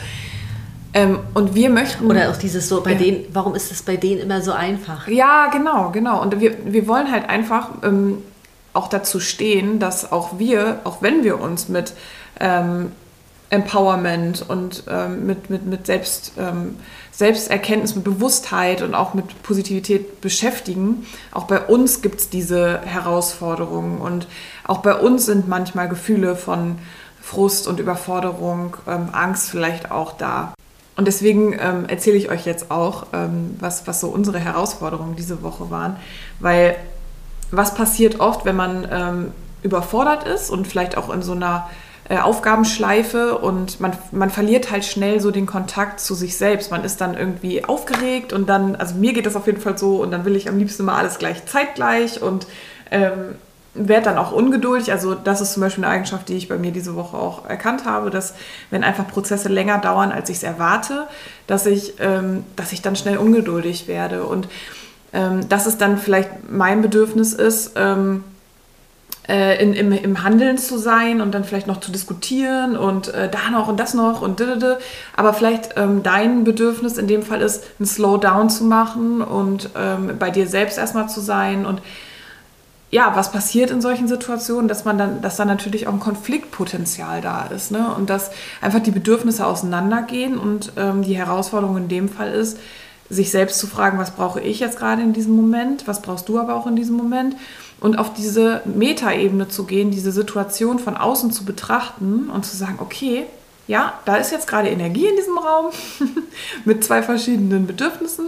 Ähm, 0.93 1.19
und 1.33 1.55
wir 1.55 1.69
möchten. 1.69 2.05
Oder 2.05 2.29
auch 2.29 2.37
dieses 2.37 2.67
so, 2.67 2.81
bei 2.81 2.93
ja. 2.93 2.97
denen, 2.97 3.25
warum 3.31 3.55
ist 3.55 3.71
es 3.71 3.81
bei 3.81 3.95
denen 3.95 4.21
immer 4.21 4.41
so 4.41 4.51
einfach? 4.51 5.07
Ja, 5.07 5.47
genau, 5.47 5.91
genau. 5.91 6.21
Und 6.21 6.39
wir, 6.39 6.55
wir 6.65 6.87
wollen 6.87 7.11
halt 7.11 7.29
einfach 7.29 7.69
ähm, 7.83 8.17
auch 8.73 8.87
dazu 8.87 9.19
stehen, 9.19 9.79
dass 9.79 10.11
auch 10.11 10.37
wir, 10.37 10.79
auch 10.83 11.01
wenn 11.01 11.23
wir 11.23 11.39
uns 11.39 11.69
mit 11.69 11.93
ähm, 12.39 12.91
Empowerment 13.49 14.45
und 14.47 14.83
ähm, 14.89 15.25
mit, 15.25 15.49
mit, 15.49 15.65
mit 15.65 15.85
Selbst, 15.85 16.33
ähm, 16.37 16.77
Selbsterkenntnis, 17.11 17.95
mit 17.95 18.05
Bewusstheit 18.05 18.81
und 18.81 18.95
auch 18.95 19.13
mit 19.13 19.43
Positivität 19.43 20.21
beschäftigen, 20.21 21.05
auch 21.31 21.43
bei 21.43 21.59
uns 21.59 22.01
gibt 22.01 22.21
es 22.21 22.29
diese 22.29 22.79
Herausforderungen 22.81 23.99
und 23.99 24.27
auch 24.65 24.79
bei 24.79 24.95
uns 24.95 25.25
sind 25.25 25.49
manchmal 25.49 25.89
Gefühle 25.89 26.37
von 26.37 26.77
Frust 27.31 27.65
und 27.65 27.79
Überforderung, 27.79 28.75
ähm, 28.87 29.07
Angst 29.13 29.49
vielleicht 29.49 29.89
auch 29.89 30.11
da. 30.17 30.53
Und 30.97 31.07
deswegen 31.07 31.53
ähm, 31.53 31.85
erzähle 31.87 32.17
ich 32.17 32.29
euch 32.29 32.45
jetzt 32.45 32.69
auch, 32.69 33.07
ähm, 33.13 33.55
was, 33.59 33.87
was 33.87 34.01
so 34.01 34.09
unsere 34.09 34.37
Herausforderungen 34.37 35.15
diese 35.15 35.41
Woche 35.41 35.71
waren. 35.71 35.95
Weil 36.41 36.75
was 37.49 37.73
passiert 37.73 38.19
oft, 38.19 38.43
wenn 38.43 38.57
man 38.57 38.85
ähm, 38.91 39.31
überfordert 39.63 40.27
ist 40.27 40.49
und 40.49 40.67
vielleicht 40.67 40.97
auch 40.97 41.09
in 41.09 41.21
so 41.21 41.31
einer 41.31 41.69
äh, 42.09 42.17
Aufgabenschleife 42.17 43.37
und 43.37 43.79
man, 43.79 43.93
man 44.11 44.29
verliert 44.29 44.69
halt 44.69 44.83
schnell 44.83 45.21
so 45.21 45.31
den 45.31 45.45
Kontakt 45.45 46.01
zu 46.01 46.15
sich 46.15 46.35
selbst. 46.35 46.69
Man 46.69 46.83
ist 46.83 46.99
dann 46.99 47.15
irgendwie 47.15 47.63
aufgeregt 47.63 48.33
und 48.33 48.49
dann, 48.49 48.75
also 48.75 48.95
mir 48.95 49.13
geht 49.13 49.25
das 49.25 49.37
auf 49.37 49.47
jeden 49.47 49.61
Fall 49.61 49.77
so 49.77 50.01
und 50.01 50.11
dann 50.11 50.25
will 50.25 50.35
ich 50.35 50.49
am 50.49 50.57
liebsten 50.57 50.83
mal 50.83 50.97
alles 50.97 51.17
gleich 51.17 51.45
zeitgleich 51.45 52.21
und 52.21 52.47
ähm, 52.91 53.35
werde 53.73 54.05
dann 54.05 54.17
auch 54.17 54.31
ungeduldig. 54.31 54.91
Also 54.91 55.15
das 55.15 55.41
ist 55.41 55.53
zum 55.53 55.61
Beispiel 55.61 55.83
eine 55.83 55.93
Eigenschaft, 55.93 56.27
die 56.29 56.35
ich 56.35 56.49
bei 56.49 56.57
mir 56.57 56.71
diese 56.71 56.95
Woche 56.95 57.17
auch 57.17 57.45
erkannt 57.45 57.85
habe, 57.85 58.09
dass 58.09 58.33
wenn 58.69 58.83
einfach 58.83 59.07
Prozesse 59.07 59.49
länger 59.49 59.77
dauern, 59.77 60.11
als 60.11 60.29
ich 60.29 60.37
es 60.37 60.43
erwarte, 60.43 61.07
dass 61.47 61.65
ich, 61.65 61.93
ähm, 61.99 62.43
dass 62.55 62.73
ich 62.73 62.81
dann 62.81 62.95
schnell 62.95 63.17
ungeduldig 63.17 63.87
werde. 63.87 64.25
Und 64.25 64.49
ähm, 65.13 65.47
dass 65.47 65.65
es 65.65 65.77
dann 65.77 65.97
vielleicht 65.97 66.49
mein 66.49 66.81
Bedürfnis 66.81 67.33
ist, 67.33 67.73
ähm, 67.75 68.23
äh, 69.27 69.61
in, 69.63 69.73
im, 69.73 69.91
im 69.91 70.23
Handeln 70.23 70.57
zu 70.57 70.77
sein 70.77 71.21
und 71.21 71.31
dann 71.33 71.43
vielleicht 71.43 71.67
noch 71.67 71.79
zu 71.79 71.91
diskutieren 71.91 72.75
und 72.75 73.13
äh, 73.13 73.29
da 73.29 73.49
noch 73.51 73.67
und 73.67 73.79
das 73.79 73.93
noch 73.93 74.21
und 74.21 74.39
didede. 74.39 74.79
aber 75.15 75.33
vielleicht 75.33 75.75
ähm, 75.77 76.01
dein 76.03 76.43
Bedürfnis 76.43 76.97
in 76.97 77.07
dem 77.07 77.23
Fall 77.23 77.41
ist, 77.41 77.63
ein 77.79 77.85
Slowdown 77.85 78.49
zu 78.49 78.63
machen 78.63 79.21
und 79.21 79.69
ähm, 79.77 80.17
bei 80.17 80.31
dir 80.31 80.47
selbst 80.47 80.77
erstmal 80.77 81.07
zu 81.07 81.21
sein 81.21 81.65
und 81.65 81.81
ja, 82.91 83.15
was 83.15 83.31
passiert 83.31 83.71
in 83.71 83.81
solchen 83.81 84.09
Situationen, 84.09 84.67
dass 84.67 84.83
man 84.83 84.97
dann, 84.97 85.21
dass 85.21 85.37
dann 85.37 85.47
natürlich 85.47 85.87
auch 85.87 85.93
ein 85.93 86.01
Konfliktpotenzial 86.01 87.21
da 87.21 87.45
ist, 87.45 87.71
ne? 87.71 87.93
Und 87.95 88.09
dass 88.09 88.31
einfach 88.59 88.81
die 88.81 88.91
Bedürfnisse 88.91 89.45
auseinandergehen 89.45 90.37
und 90.37 90.73
ähm, 90.75 91.01
die 91.01 91.17
Herausforderung 91.17 91.77
in 91.77 91.87
dem 91.87 92.09
Fall 92.09 92.33
ist, 92.33 92.59
sich 93.09 93.31
selbst 93.31 93.59
zu 93.59 93.67
fragen, 93.67 93.97
was 93.97 94.11
brauche 94.11 94.41
ich 94.41 94.59
jetzt 94.59 94.77
gerade 94.77 95.01
in 95.01 95.13
diesem 95.13 95.35
Moment, 95.35 95.87
was 95.87 96.01
brauchst 96.01 96.27
du 96.29 96.37
aber 96.37 96.55
auch 96.55 96.67
in 96.67 96.75
diesem 96.75 96.95
Moment 96.95 97.35
und 97.79 97.97
auf 97.97 98.13
diese 98.13 98.61
Metaebene 98.65 99.47
zu 99.47 99.65
gehen, 99.65 99.91
diese 99.91 100.11
Situation 100.11 100.79
von 100.79 100.95
außen 100.95 101.31
zu 101.31 101.45
betrachten 101.45 102.29
und 102.29 102.45
zu 102.45 102.55
sagen, 102.55 102.79
okay, 102.79 103.25
ja, 103.67 103.93
da 104.05 104.15
ist 104.15 104.31
jetzt 104.31 104.47
gerade 104.47 104.69
Energie 104.69 105.07
in 105.07 105.15
diesem 105.15 105.37
Raum 105.37 105.71
mit 106.65 106.83
zwei 106.83 107.03
verschiedenen 107.03 107.67
Bedürfnissen 107.67 108.27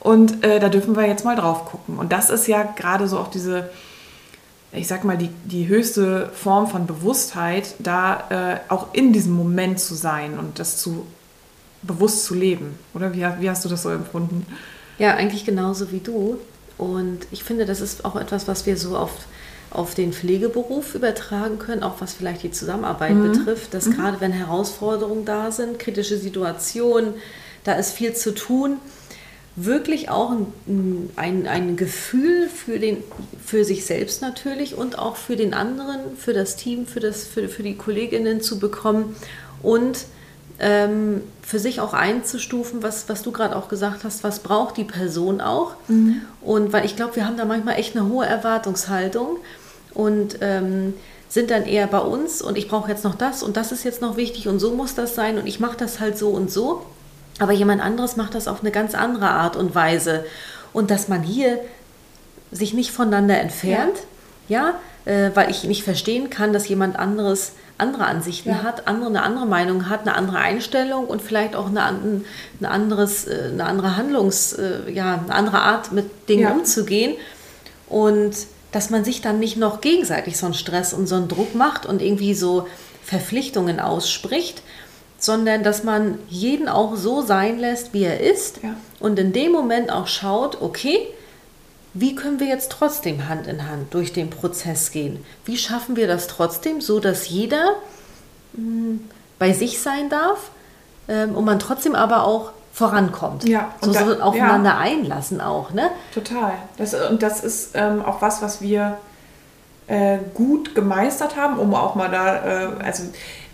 und 0.00 0.44
äh, 0.44 0.60
da 0.60 0.68
dürfen 0.68 0.96
wir 0.96 1.06
jetzt 1.06 1.24
mal 1.24 1.36
drauf 1.36 1.64
gucken. 1.64 1.98
Und 1.98 2.12
das 2.12 2.30
ist 2.30 2.46
ja 2.46 2.62
gerade 2.62 3.08
so 3.08 3.18
auch 3.18 3.28
diese 3.28 3.70
ich 4.76 4.86
sag 4.86 5.04
mal, 5.04 5.16
die, 5.16 5.30
die 5.44 5.68
höchste 5.68 6.30
Form 6.34 6.68
von 6.68 6.86
Bewusstheit, 6.86 7.74
da 7.78 8.60
äh, 8.68 8.72
auch 8.72 8.94
in 8.94 9.12
diesem 9.12 9.32
Moment 9.32 9.80
zu 9.80 9.94
sein 9.94 10.38
und 10.38 10.58
das 10.58 10.78
zu 10.78 11.06
bewusst 11.82 12.24
zu 12.24 12.34
leben. 12.34 12.78
Oder 12.94 13.14
wie, 13.14 13.26
wie 13.40 13.50
hast 13.50 13.64
du 13.64 13.68
das 13.68 13.82
so 13.82 13.90
empfunden? 13.90 14.46
Ja, 14.98 15.14
eigentlich 15.14 15.44
genauso 15.44 15.92
wie 15.92 16.00
du. 16.00 16.38
Und 16.78 17.20
ich 17.30 17.44
finde, 17.44 17.64
das 17.64 17.80
ist 17.80 18.04
auch 18.04 18.16
etwas, 18.16 18.48
was 18.48 18.66
wir 18.66 18.76
so 18.76 18.98
oft 18.98 19.26
auf 19.70 19.94
den 19.94 20.12
Pflegeberuf 20.12 20.94
übertragen 20.94 21.58
können, 21.58 21.82
auch 21.82 22.00
was 22.00 22.14
vielleicht 22.14 22.42
die 22.42 22.50
Zusammenarbeit 22.50 23.14
mhm. 23.14 23.32
betrifft, 23.32 23.74
dass 23.74 23.86
mhm. 23.86 23.96
gerade 23.96 24.20
wenn 24.20 24.32
Herausforderungen 24.32 25.24
da 25.24 25.50
sind, 25.50 25.78
kritische 25.78 26.18
Situationen, 26.18 27.14
da 27.64 27.72
ist 27.72 27.92
viel 27.92 28.14
zu 28.14 28.34
tun, 28.34 28.78
wirklich 29.56 30.10
auch 30.10 30.32
ein, 30.32 31.10
ein, 31.16 31.46
ein 31.46 31.76
Gefühl 31.76 32.48
für, 32.48 32.78
den, 32.78 32.98
für 33.44 33.64
sich 33.64 33.86
selbst 33.86 34.20
natürlich 34.20 34.76
und 34.76 34.98
auch 34.98 35.16
für 35.16 35.34
den 35.34 35.54
anderen, 35.54 36.16
für 36.16 36.34
das 36.34 36.56
Team, 36.56 36.86
für, 36.86 37.00
das, 37.00 37.26
für, 37.26 37.48
für 37.48 37.62
die 37.62 37.74
Kolleginnen 37.74 38.42
zu 38.42 38.58
bekommen 38.58 39.16
und 39.62 40.04
ähm, 40.58 41.22
für 41.42 41.58
sich 41.58 41.80
auch 41.80 41.94
einzustufen, 41.94 42.82
was, 42.82 43.08
was 43.08 43.22
du 43.22 43.32
gerade 43.32 43.56
auch 43.56 43.68
gesagt 43.68 44.04
hast, 44.04 44.24
was 44.24 44.40
braucht 44.40 44.76
die 44.76 44.84
Person 44.84 45.40
auch. 45.40 45.74
Mhm. 45.88 46.20
Und 46.42 46.72
weil 46.72 46.84
ich 46.84 46.96
glaube, 46.96 47.16
wir 47.16 47.26
haben 47.26 47.36
da 47.36 47.46
manchmal 47.46 47.78
echt 47.78 47.96
eine 47.96 48.08
hohe 48.08 48.26
Erwartungshaltung 48.26 49.38
und 49.94 50.38
ähm, 50.42 50.94
sind 51.28 51.50
dann 51.50 51.64
eher 51.64 51.86
bei 51.86 51.98
uns 51.98 52.42
und 52.42 52.56
ich 52.58 52.68
brauche 52.68 52.90
jetzt 52.90 53.04
noch 53.04 53.14
das 53.14 53.42
und 53.42 53.56
das 53.56 53.72
ist 53.72 53.84
jetzt 53.84 54.00
noch 54.00 54.16
wichtig 54.16 54.48
und 54.48 54.58
so 54.58 54.72
muss 54.72 54.94
das 54.94 55.14
sein 55.14 55.38
und 55.38 55.46
ich 55.46 55.60
mache 55.60 55.76
das 55.76 55.98
halt 55.98 56.18
so 56.18 56.28
und 56.28 56.50
so. 56.50 56.84
Aber 57.38 57.52
jemand 57.52 57.82
anderes 57.82 58.16
macht 58.16 58.34
das 58.34 58.48
auf 58.48 58.60
eine 58.60 58.70
ganz 58.70 58.94
andere 58.94 59.28
Art 59.28 59.56
und 59.56 59.74
Weise. 59.74 60.24
Und 60.72 60.90
dass 60.90 61.08
man 61.08 61.22
hier 61.22 61.60
sich 62.50 62.72
nicht 62.72 62.90
voneinander 62.90 63.38
entfernt, 63.38 63.98
ja, 64.48 64.74
ja 65.04 65.12
äh, 65.12 65.30
weil 65.34 65.50
ich 65.50 65.64
nicht 65.64 65.84
verstehen 65.84 66.30
kann, 66.30 66.52
dass 66.52 66.68
jemand 66.68 66.98
anderes 66.98 67.52
andere 67.78 68.06
Ansichten 68.06 68.50
ja. 68.50 68.62
hat, 68.62 68.88
andere, 68.88 69.10
eine 69.10 69.22
andere 69.22 69.46
Meinung 69.46 69.88
hat, 69.88 70.02
eine 70.02 70.14
andere 70.14 70.38
Einstellung 70.38 71.06
und 71.06 71.20
vielleicht 71.20 71.54
auch 71.54 71.66
eine, 71.66 71.82
ein 71.82 72.24
anderes, 72.64 73.26
äh, 73.26 73.50
eine 73.52 73.64
andere 73.64 73.96
Handlungs, 73.96 74.54
äh, 74.54 74.90
ja, 74.90 75.20
eine 75.24 75.34
andere 75.34 75.60
Art 75.60 75.92
mit 75.92 76.28
Dingen 76.28 76.42
ja. 76.42 76.52
umzugehen. 76.52 77.16
Und 77.88 78.34
dass 78.72 78.90
man 78.90 79.04
sich 79.04 79.20
dann 79.20 79.38
nicht 79.38 79.56
noch 79.56 79.80
gegenseitig 79.80 80.36
so 80.36 80.46
einen 80.46 80.54
Stress 80.54 80.92
und 80.92 81.06
so 81.06 81.16
einen 81.16 81.28
Druck 81.28 81.54
macht 81.54 81.86
und 81.86 82.02
irgendwie 82.02 82.34
so 82.34 82.66
Verpflichtungen 83.04 83.78
ausspricht, 83.78 84.62
sondern 85.18 85.62
dass 85.62 85.84
man 85.84 86.18
jeden 86.28 86.68
auch 86.68 86.96
so 86.96 87.22
sein 87.22 87.58
lässt, 87.58 87.92
wie 87.92 88.04
er 88.04 88.20
ist 88.20 88.62
ja. 88.62 88.74
und 89.00 89.18
in 89.18 89.32
dem 89.32 89.52
Moment 89.52 89.90
auch 89.90 90.06
schaut, 90.06 90.60
okay, 90.60 91.08
wie 91.94 92.14
können 92.14 92.40
wir 92.40 92.46
jetzt 92.46 92.70
trotzdem 92.70 93.28
Hand 93.28 93.46
in 93.46 93.68
Hand 93.68 93.94
durch 93.94 94.12
den 94.12 94.28
Prozess 94.28 94.90
gehen? 94.90 95.24
Wie 95.46 95.56
schaffen 95.56 95.96
wir 95.96 96.06
das 96.06 96.26
trotzdem, 96.26 96.80
so 96.80 97.00
dass 97.00 97.28
jeder 97.28 97.76
mh, 98.52 98.58
hm, 98.58 99.00
bei 99.38 99.52
sich 99.52 99.80
sein 99.80 100.08
darf 100.08 100.50
ähm, 101.08 101.34
und 101.34 101.44
man 101.44 101.58
trotzdem 101.58 101.94
aber 101.94 102.24
auch 102.24 102.52
vorankommt. 102.76 103.48
Ja, 103.48 103.72
und 103.80 103.94
so, 103.94 104.04
so 104.04 104.20
aufeinander 104.20 104.70
ja. 104.70 104.78
einlassen 104.78 105.40
auch, 105.40 105.70
ne? 105.70 105.88
Total. 106.12 106.52
Das, 106.76 106.92
und 106.92 107.22
das 107.22 107.42
ist 107.42 107.70
ähm, 107.72 108.04
auch 108.04 108.20
was, 108.20 108.42
was 108.42 108.60
wir 108.60 108.98
äh, 109.86 110.18
gut 110.34 110.74
gemeistert 110.74 111.36
haben, 111.36 111.58
um 111.58 111.74
auch 111.74 111.94
mal 111.94 112.10
da, 112.10 112.36
äh, 112.44 112.68
also 112.84 113.04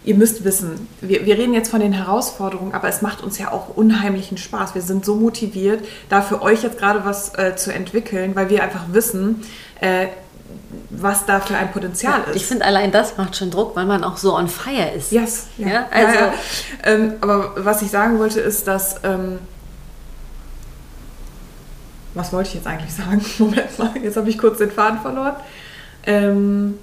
ihr 0.05 0.15
müsst 0.15 0.45
wissen, 0.45 0.89
wir, 1.01 1.25
wir 1.27 1.39
reden 1.39 1.55
jetzt 1.55 1.71
von 1.71 1.81
den 1.81 1.93
Herausforderungen, 1.93 2.75
aber 2.75 2.89
es 2.89 3.03
macht 3.03 3.23
uns 3.23 3.39
ja 3.39 3.53
auch 3.53 3.77
unheimlichen 3.77 4.37
Spaß. 4.37 4.75
Wir 4.75 4.83
sind 4.83 5.05
so 5.05 5.15
motiviert, 5.15 5.85
da 6.09 6.23
für 6.23 6.43
euch 6.43 6.63
jetzt 6.63 6.79
gerade 6.79 7.05
was 7.05 7.37
äh, 7.39 7.55
zu 7.57 7.73
entwickeln, 7.73 8.35
weil 8.35 8.51
wir 8.51 8.63
einfach 8.63 8.85
wissen, 8.93 9.43
äh, 9.81 10.09
was 10.91 11.27
da 11.27 11.41
für 11.41 11.57
ein 11.57 11.71
Potenzial 11.73 12.21
ja, 12.21 12.31
ist. 12.31 12.37
Ich 12.37 12.47
finde, 12.47 12.65
allein 12.65 12.91
das 12.93 13.17
macht 13.17 13.37
schon 13.37 13.51
Druck, 13.51 13.77
weil 13.77 13.87
man 13.87 14.05
auch 14.05 14.17
so 14.17 14.37
on 14.37 14.49
fire 14.49 14.91
ist. 14.97 15.13
Yes. 15.13 15.47
Ja, 15.59 15.69
ja 15.69 15.87
also. 15.91 16.19
Ja, 16.19 16.33
ähm, 16.85 17.15
aber 17.21 17.53
was 17.57 17.83
ich 17.83 17.91
sagen 17.91 18.19
wollte, 18.19 18.41
ist, 18.41 18.67
dass. 18.67 18.97
Ähm, 19.05 19.39
was 22.15 22.33
wollte 22.33 22.51
ich 22.51 22.55
jetzt 22.57 22.67
eigentlich 22.67 22.93
sagen? 22.93 23.25
Moment 23.39 23.79
mal, 23.79 23.93
jetzt 24.03 24.17
habe 24.17 24.29
ich 24.29 24.39
kurz 24.39 24.59
den 24.59 24.71
Faden 24.71 25.01
verloren. 25.01 25.37
Ähm, 26.05 26.79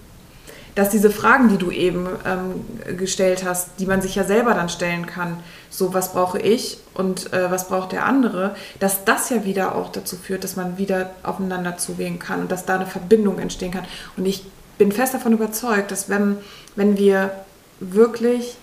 dass 0.76 0.90
diese 0.90 1.10
Fragen, 1.10 1.50
die 1.50 1.58
du 1.58 1.72
eben 1.72 2.08
ähm, 2.26 2.98
gestellt 2.98 3.44
hast, 3.46 3.72
die 3.80 3.86
man 3.86 4.02
sich 4.02 4.16
ja 4.16 4.24
selber 4.24 4.54
dann 4.54 4.70
stellen 4.70 5.06
kann, 5.06 5.38
so 5.70 5.94
was 5.94 6.14
brauche 6.14 6.40
ich 6.40 6.80
und 6.94 7.34
äh, 7.34 7.52
was 7.52 7.68
braucht 7.68 7.92
der 7.92 8.06
andere, 8.06 8.56
dass 8.80 9.06
das 9.06 9.30
ja 9.30 9.46
wieder 9.46 9.76
auch 9.76 9.92
dazu 9.92 10.16
führt, 10.16 10.44
dass 10.44 10.56
man 10.56 10.78
wieder 10.78 11.12
aufeinander 11.24 11.78
zugehen 11.78 12.20
kann 12.20 12.42
und 12.42 12.52
dass 12.52 12.66
da 12.66 12.76
eine 12.76 12.86
Verbindung 12.86 13.40
entstehen 13.40 13.72
kann. 13.72 13.86
Und 14.18 14.26
ich 14.26 14.44
bin 14.78 14.92
fest 14.92 15.14
davon 15.14 15.34
überzeugt, 15.34 15.92
dass 15.92 16.10
wenn, 16.10 16.38
wenn 16.76 16.98
wir 16.98 17.32
wirklich 17.80 18.58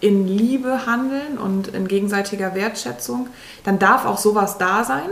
in 0.00 0.28
Liebe 0.28 0.86
handeln 0.86 1.38
und 1.38 1.68
in 1.68 1.88
gegenseitiger 1.88 2.54
Wertschätzung, 2.54 3.28
dann 3.64 3.78
darf 3.78 4.04
auch 4.04 4.18
sowas 4.18 4.58
da 4.58 4.84
sein. 4.84 5.08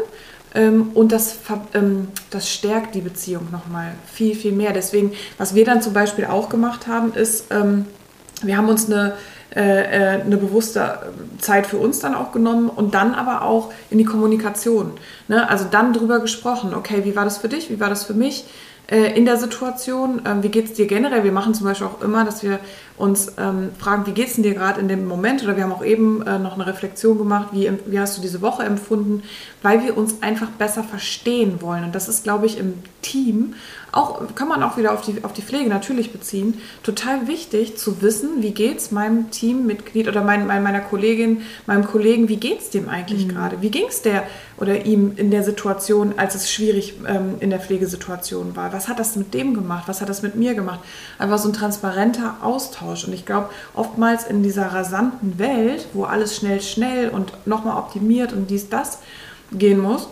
Ähm, 0.55 0.91
und 0.95 1.13
das, 1.13 1.39
ähm, 1.75 2.09
das 2.31 2.49
stärkt 2.49 2.95
die 2.95 3.01
Beziehung 3.01 3.49
nochmal 3.51 3.93
viel, 4.07 4.35
viel 4.35 4.53
mehr. 4.53 4.73
Deswegen, 4.73 5.13
was 5.37 5.55
wir 5.55 5.65
dann 5.65 5.83
zum 5.83 5.93
Beispiel 5.93 6.27
auch 6.27 6.49
gemacht 6.49 6.87
haben, 6.87 7.13
ist, 7.15 7.47
ähm, 7.51 7.87
wir 8.43 8.57
haben 8.57 8.69
uns 8.69 8.87
eine, 8.87 9.15
äh, 9.55 9.61
äh, 9.61 10.21
eine 10.23 10.37
bewusste 10.37 11.13
Zeit 11.39 11.67
für 11.67 11.79
uns 11.79 12.01
dann 12.01 12.15
auch 12.15 12.33
genommen 12.33 12.69
und 12.69 12.95
dann 12.95 13.15
aber 13.15 13.43
auch 13.43 13.73
in 13.91 13.99
die 13.99 14.05
Kommunikation. 14.05 14.93
Ne? 15.29 15.49
Also 15.49 15.67
dann 15.71 15.93
drüber 15.93 16.21
gesprochen, 16.21 16.75
okay, 16.75 17.05
wie 17.05 17.17
war 17.17 17.25
das 17.25 17.39
für 17.39 17.49
dich, 17.49 17.71
wie 17.71 17.81
war 17.81 17.89
das 17.89 18.05
für 18.05 18.15
mich? 18.15 18.45
Äh, 18.87 19.17
in 19.17 19.25
der 19.25 19.39
Situation, 19.39 20.21
wie 20.43 20.49
geht 20.49 20.67
es 20.67 20.73
dir 20.75 20.87
generell? 20.87 21.25
Wir 21.25 21.33
machen 21.33 21.55
zum 21.55 21.67
Beispiel 21.67 21.87
auch 21.87 22.03
immer, 22.03 22.25
dass 22.25 22.43
wir 22.43 22.61
uns 22.97 23.33
ähm, 23.39 23.71
fragen, 23.79 24.07
wie 24.07 24.13
geht 24.13 24.29
es 24.29 24.35
dir 24.35 24.55
gerade 24.55 24.81
in 24.81 24.89
dem 24.89 25.07
Moment? 25.07 25.43
Oder 25.43 25.57
wir 25.57 25.65
haben 25.65 25.73
auch 25.73 25.85
eben 25.85 26.23
äh, 26.23 26.39
noch 26.39 26.55
eine 26.55 26.67
Reflexion 26.67 27.19
gemacht, 27.19 27.49
wie, 27.53 27.71
wie 27.87 27.99
hast 27.99 28.17
du 28.17 28.23
diese 28.23 28.41
Woche 28.43 28.63
empfunden? 28.63 29.23
Weil 29.63 29.83
wir 29.83 29.97
uns 29.97 30.23
einfach 30.23 30.51
besser 30.51 30.85
verstehen 30.85 31.61
wollen. 31.61 31.85
Und 31.85 31.95
das 31.95 32.09
ist, 32.09 32.25
glaube 32.25 32.47
ich, 32.47 32.59
im 32.59 32.75
Team 33.03 33.55
auch, 33.95 34.35
kann 34.35 34.49
man 34.49 34.63
auch 34.63 34.77
wieder 34.77 34.93
auf 34.93 35.03
die, 35.03 35.23
auf 35.23 35.33
die 35.33 35.43
Pflege 35.43 35.71
natürlich 35.71 36.13
beziehen, 36.13 36.61
total 36.83 37.29
wichtig 37.29 37.79
zu 37.79 38.03
wissen, 38.03 38.43
wie 38.43 38.51
geht 38.51 38.79
es 38.79 38.91
meinem 38.91 39.31
Teammitglied 39.31 40.09
oder 40.09 40.23
mein, 40.23 40.47
mein, 40.47 40.63
meiner 40.65 40.81
Kollegin, 40.81 41.43
meinem 41.67 41.85
Kollegen, 41.85 42.29
wie 42.29 42.37
geht 42.37 42.61
es 42.61 42.71
dem 42.71 42.89
eigentlich 42.89 43.27
mhm. 43.27 43.31
gerade? 43.31 43.63
Wie 43.63 43.71
ging 43.71 43.85
es 43.89 44.03
der 44.03 44.25
oder 44.57 44.85
ihm 44.85 45.13
in 45.17 45.31
der 45.31 45.45
Situation, 45.45 46.15
als 46.17 46.35
es 46.35 46.51
schwierig 46.51 46.95
ähm, 47.07 47.37
in 47.39 47.51
der 47.51 47.61
Pflegesituation 47.61 48.57
war? 48.57 48.73
Was 48.73 48.89
hat 48.89 48.99
das 48.99 49.15
mit 49.15 49.33
dem 49.33 49.55
gemacht? 49.55 49.85
Was 49.87 50.01
hat 50.01 50.09
das 50.09 50.23
mit 50.23 50.35
mir 50.35 50.55
gemacht? 50.55 50.81
Einfach 51.19 51.39
so 51.39 51.49
ein 51.49 51.55
transparenter 51.55 52.39
Austausch. 52.43 53.05
Und 53.05 53.13
ich 53.13 53.25
glaube, 53.25 53.51
oftmals 53.75 54.27
in 54.27 54.43
dieser 54.43 54.67
rasanten 54.67 55.39
Welt, 55.39 55.87
wo 55.93 56.05
alles 56.05 56.37
schnell, 56.37 56.61
schnell 56.61 57.11
und 57.11 57.33
nochmal 57.47 57.77
optimiert 57.77 58.33
und 58.33 58.51
dies, 58.51 58.69
das 58.69 58.99
gehen 59.53 59.79
muss, 59.79 60.09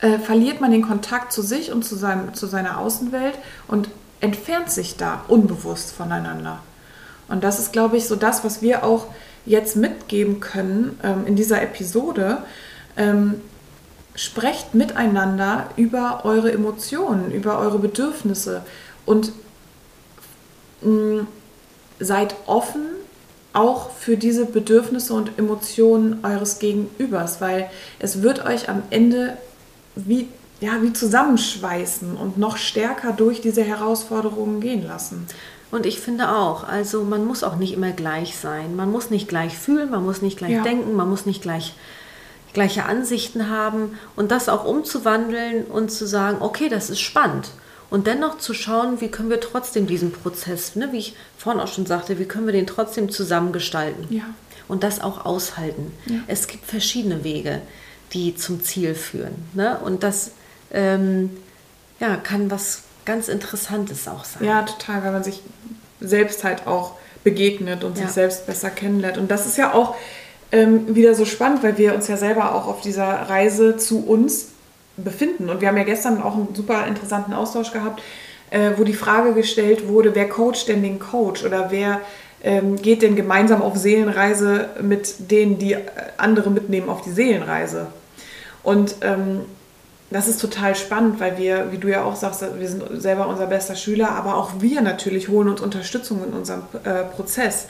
äh, 0.00 0.18
verliert 0.18 0.60
man 0.60 0.70
den 0.70 0.82
Kontakt 0.82 1.32
zu 1.32 1.42
sich 1.42 1.72
und 1.72 1.84
zu, 1.84 1.96
seinem, 1.96 2.34
zu 2.34 2.46
seiner 2.46 2.78
Außenwelt 2.78 3.38
und 3.68 3.88
entfernt 4.20 4.70
sich 4.70 4.96
da 4.96 5.24
unbewusst 5.28 5.92
voneinander. 5.92 6.60
Und 7.28 7.44
das 7.44 7.58
ist, 7.58 7.72
glaube 7.72 7.96
ich, 7.96 8.06
so 8.06 8.16
das, 8.16 8.44
was 8.44 8.62
wir 8.62 8.84
auch 8.84 9.06
jetzt 9.44 9.76
mitgeben 9.76 10.40
können 10.40 10.98
ähm, 11.02 11.26
in 11.26 11.36
dieser 11.36 11.62
Episode. 11.62 12.38
Ähm, 12.96 13.40
sprecht 14.16 14.74
miteinander 14.74 15.68
über 15.76 16.24
eure 16.24 16.50
Emotionen, 16.50 17.30
über 17.30 17.58
eure 17.58 17.78
Bedürfnisse 17.78 18.62
und 19.04 19.32
mh, 20.80 20.90
mm, 20.90 21.26
seid 22.00 22.34
offen 22.46 22.86
auch 23.52 23.90
für 23.90 24.16
diese 24.16 24.44
Bedürfnisse 24.44 25.14
und 25.14 25.38
Emotionen 25.38 26.24
eures 26.24 26.58
Gegenübers, 26.58 27.40
weil 27.40 27.70
es 27.98 28.22
wird 28.22 28.44
euch 28.44 28.68
am 28.68 28.82
Ende 28.90 29.38
wie, 29.96 30.28
ja, 30.60 30.82
wie 30.82 30.92
zusammenschweißen 30.92 32.16
und 32.16 32.38
noch 32.38 32.56
stärker 32.56 33.12
durch 33.12 33.40
diese 33.40 33.64
Herausforderungen 33.64 34.60
gehen 34.60 34.86
lassen. 34.86 35.26
Und 35.70 35.84
ich 35.84 35.98
finde 35.98 36.30
auch, 36.30 36.64
also 36.64 37.02
man 37.02 37.24
muss 37.24 37.42
auch 37.42 37.56
nicht 37.56 37.72
immer 37.72 37.90
gleich 37.90 38.36
sein. 38.36 38.76
Man 38.76 38.90
muss 38.92 39.10
nicht 39.10 39.28
gleich 39.28 39.58
fühlen, 39.58 39.90
man 39.90 40.04
muss 40.04 40.22
nicht 40.22 40.38
gleich 40.38 40.52
ja. 40.52 40.62
denken, 40.62 40.94
man 40.94 41.10
muss 41.10 41.26
nicht 41.26 41.42
gleich 41.42 41.74
gleiche 42.52 42.86
Ansichten 42.86 43.50
haben 43.50 43.98
und 44.16 44.30
das 44.30 44.48
auch 44.48 44.64
umzuwandeln 44.64 45.64
und 45.64 45.92
zu 45.92 46.06
sagen, 46.06 46.38
okay, 46.40 46.70
das 46.70 46.88
ist 46.88 47.00
spannend. 47.00 47.50
Und 47.90 48.06
dennoch 48.06 48.38
zu 48.38 48.54
schauen, 48.54 49.02
wie 49.02 49.08
können 49.08 49.28
wir 49.28 49.40
trotzdem 49.40 49.86
diesen 49.86 50.10
Prozess, 50.10 50.74
ne, 50.74 50.88
wie 50.90 50.98
ich 50.98 51.14
vorhin 51.36 51.60
auch 51.60 51.68
schon 51.68 51.84
sagte, 51.84 52.18
wie 52.18 52.24
können 52.24 52.46
wir 52.46 52.54
den 52.54 52.66
trotzdem 52.66 53.10
zusammengestalten. 53.10 54.06
Ja. 54.08 54.24
Und 54.68 54.84
das 54.84 55.02
auch 55.02 55.26
aushalten. 55.26 55.92
Ja. 56.06 56.20
Es 56.28 56.48
gibt 56.48 56.64
verschiedene 56.64 57.24
Wege, 57.24 57.60
die 58.12 58.36
zum 58.36 58.62
Ziel 58.62 58.94
führen. 58.94 59.34
Ne? 59.54 59.78
Und 59.78 60.02
das 60.02 60.32
ähm, 60.72 61.30
ja, 62.00 62.16
kann 62.16 62.50
was 62.50 62.82
ganz 63.04 63.28
Interessantes 63.28 64.08
auch 64.08 64.24
sein. 64.24 64.44
Ja, 64.44 64.62
total, 64.62 65.04
weil 65.04 65.12
man 65.12 65.24
sich 65.24 65.42
selbst 66.00 66.44
halt 66.44 66.66
auch 66.66 66.94
begegnet 67.24 67.84
und 67.84 67.98
ja. 67.98 68.04
sich 68.04 68.12
selbst 68.12 68.46
besser 68.46 68.70
kennenlernt. 68.70 69.18
Und 69.18 69.30
das 69.30 69.46
ist 69.46 69.56
ja 69.56 69.72
auch 69.72 69.96
ähm, 70.52 70.94
wieder 70.94 71.14
so 71.14 71.24
spannend, 71.24 71.62
weil 71.62 71.78
wir 71.78 71.94
uns 71.94 72.08
ja 72.08 72.16
selber 72.16 72.54
auch 72.54 72.66
auf 72.66 72.80
dieser 72.80 73.06
Reise 73.06 73.76
zu 73.76 74.06
uns 74.06 74.48
befinden. 74.96 75.48
Und 75.50 75.60
wir 75.60 75.68
haben 75.68 75.76
ja 75.76 75.84
gestern 75.84 76.22
auch 76.22 76.34
einen 76.34 76.54
super 76.54 76.86
interessanten 76.86 77.32
Austausch 77.32 77.72
gehabt, 77.72 78.02
äh, 78.50 78.72
wo 78.76 78.84
die 78.84 78.94
Frage 78.94 79.34
gestellt 79.34 79.88
wurde, 79.88 80.14
wer 80.14 80.28
coacht 80.28 80.68
denn 80.68 80.82
den 80.82 80.98
Coach 80.98 81.44
oder 81.44 81.70
wer 81.70 82.00
ähm, 82.46 82.76
geht 82.76 83.02
denn 83.02 83.16
gemeinsam 83.16 83.60
auf 83.60 83.76
Seelenreise 83.76 84.68
mit 84.80 85.32
denen, 85.32 85.58
die 85.58 85.72
äh, 85.72 85.80
andere 86.16 86.48
mitnehmen 86.48 86.88
auf 86.88 87.02
die 87.02 87.10
Seelenreise. 87.10 87.88
Und 88.62 88.94
ähm, 89.00 89.40
das 90.10 90.28
ist 90.28 90.40
total 90.40 90.76
spannend, 90.76 91.18
weil 91.18 91.38
wir, 91.38 91.72
wie 91.72 91.78
du 91.78 91.88
ja 91.88 92.04
auch 92.04 92.14
sagst, 92.14 92.44
wir 92.56 92.68
sind 92.68 92.84
selber 93.02 93.26
unser 93.26 93.48
bester 93.48 93.74
Schüler, 93.74 94.10
aber 94.10 94.36
auch 94.36 94.60
wir 94.60 94.80
natürlich 94.80 95.28
holen 95.28 95.48
uns 95.48 95.60
Unterstützung 95.60 96.22
in 96.24 96.32
unserem 96.32 96.62
äh, 96.84 97.02
Prozess. 97.02 97.66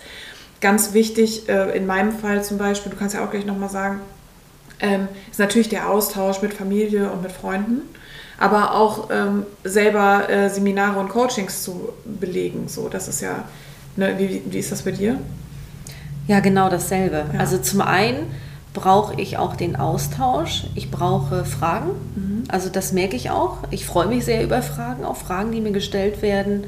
Ganz 0.60 0.92
wichtig, 0.92 1.48
äh, 1.48 1.74
in 1.74 1.86
meinem 1.86 2.12
Fall 2.12 2.44
zum 2.44 2.58
Beispiel, 2.58 2.92
du 2.92 2.98
kannst 2.98 3.14
ja 3.14 3.24
auch 3.24 3.30
gleich 3.30 3.46
nochmal 3.46 3.70
sagen, 3.70 4.00
ähm, 4.80 5.08
ist 5.30 5.40
natürlich 5.40 5.70
der 5.70 5.88
Austausch 5.88 6.42
mit 6.42 6.52
Familie 6.52 7.10
und 7.10 7.22
mit 7.22 7.32
Freunden, 7.32 7.80
aber 8.38 8.74
auch 8.74 9.08
ähm, 9.10 9.46
selber 9.64 10.28
äh, 10.28 10.50
Seminare 10.50 11.00
und 11.00 11.08
Coachings 11.08 11.62
zu 11.62 11.94
belegen. 12.04 12.68
So, 12.68 12.90
das 12.90 13.08
ist 13.08 13.22
ja, 13.22 13.44
ne, 13.96 14.14
wie, 14.18 14.42
wie 14.50 14.58
ist 14.58 14.72
das 14.72 14.82
bei 14.82 14.92
dir? 14.92 15.18
Ja, 16.26 16.40
genau 16.40 16.68
dasselbe. 16.68 17.24
Ja. 17.32 17.40
Also 17.40 17.58
zum 17.58 17.80
einen 17.80 18.26
brauche 18.74 19.20
ich 19.20 19.38
auch 19.38 19.56
den 19.56 19.76
Austausch. 19.76 20.64
Ich 20.74 20.90
brauche 20.90 21.44
Fragen. 21.44 21.90
Mhm. 22.14 22.44
Also 22.48 22.68
das 22.68 22.92
merke 22.92 23.16
ich 23.16 23.30
auch. 23.30 23.58
Ich 23.70 23.86
freue 23.86 24.06
mich 24.06 24.24
sehr 24.24 24.42
über 24.42 24.62
Fragen, 24.62 25.04
auch 25.04 25.16
Fragen, 25.16 25.52
die 25.52 25.60
mir 25.60 25.72
gestellt 25.72 26.22
werden. 26.22 26.64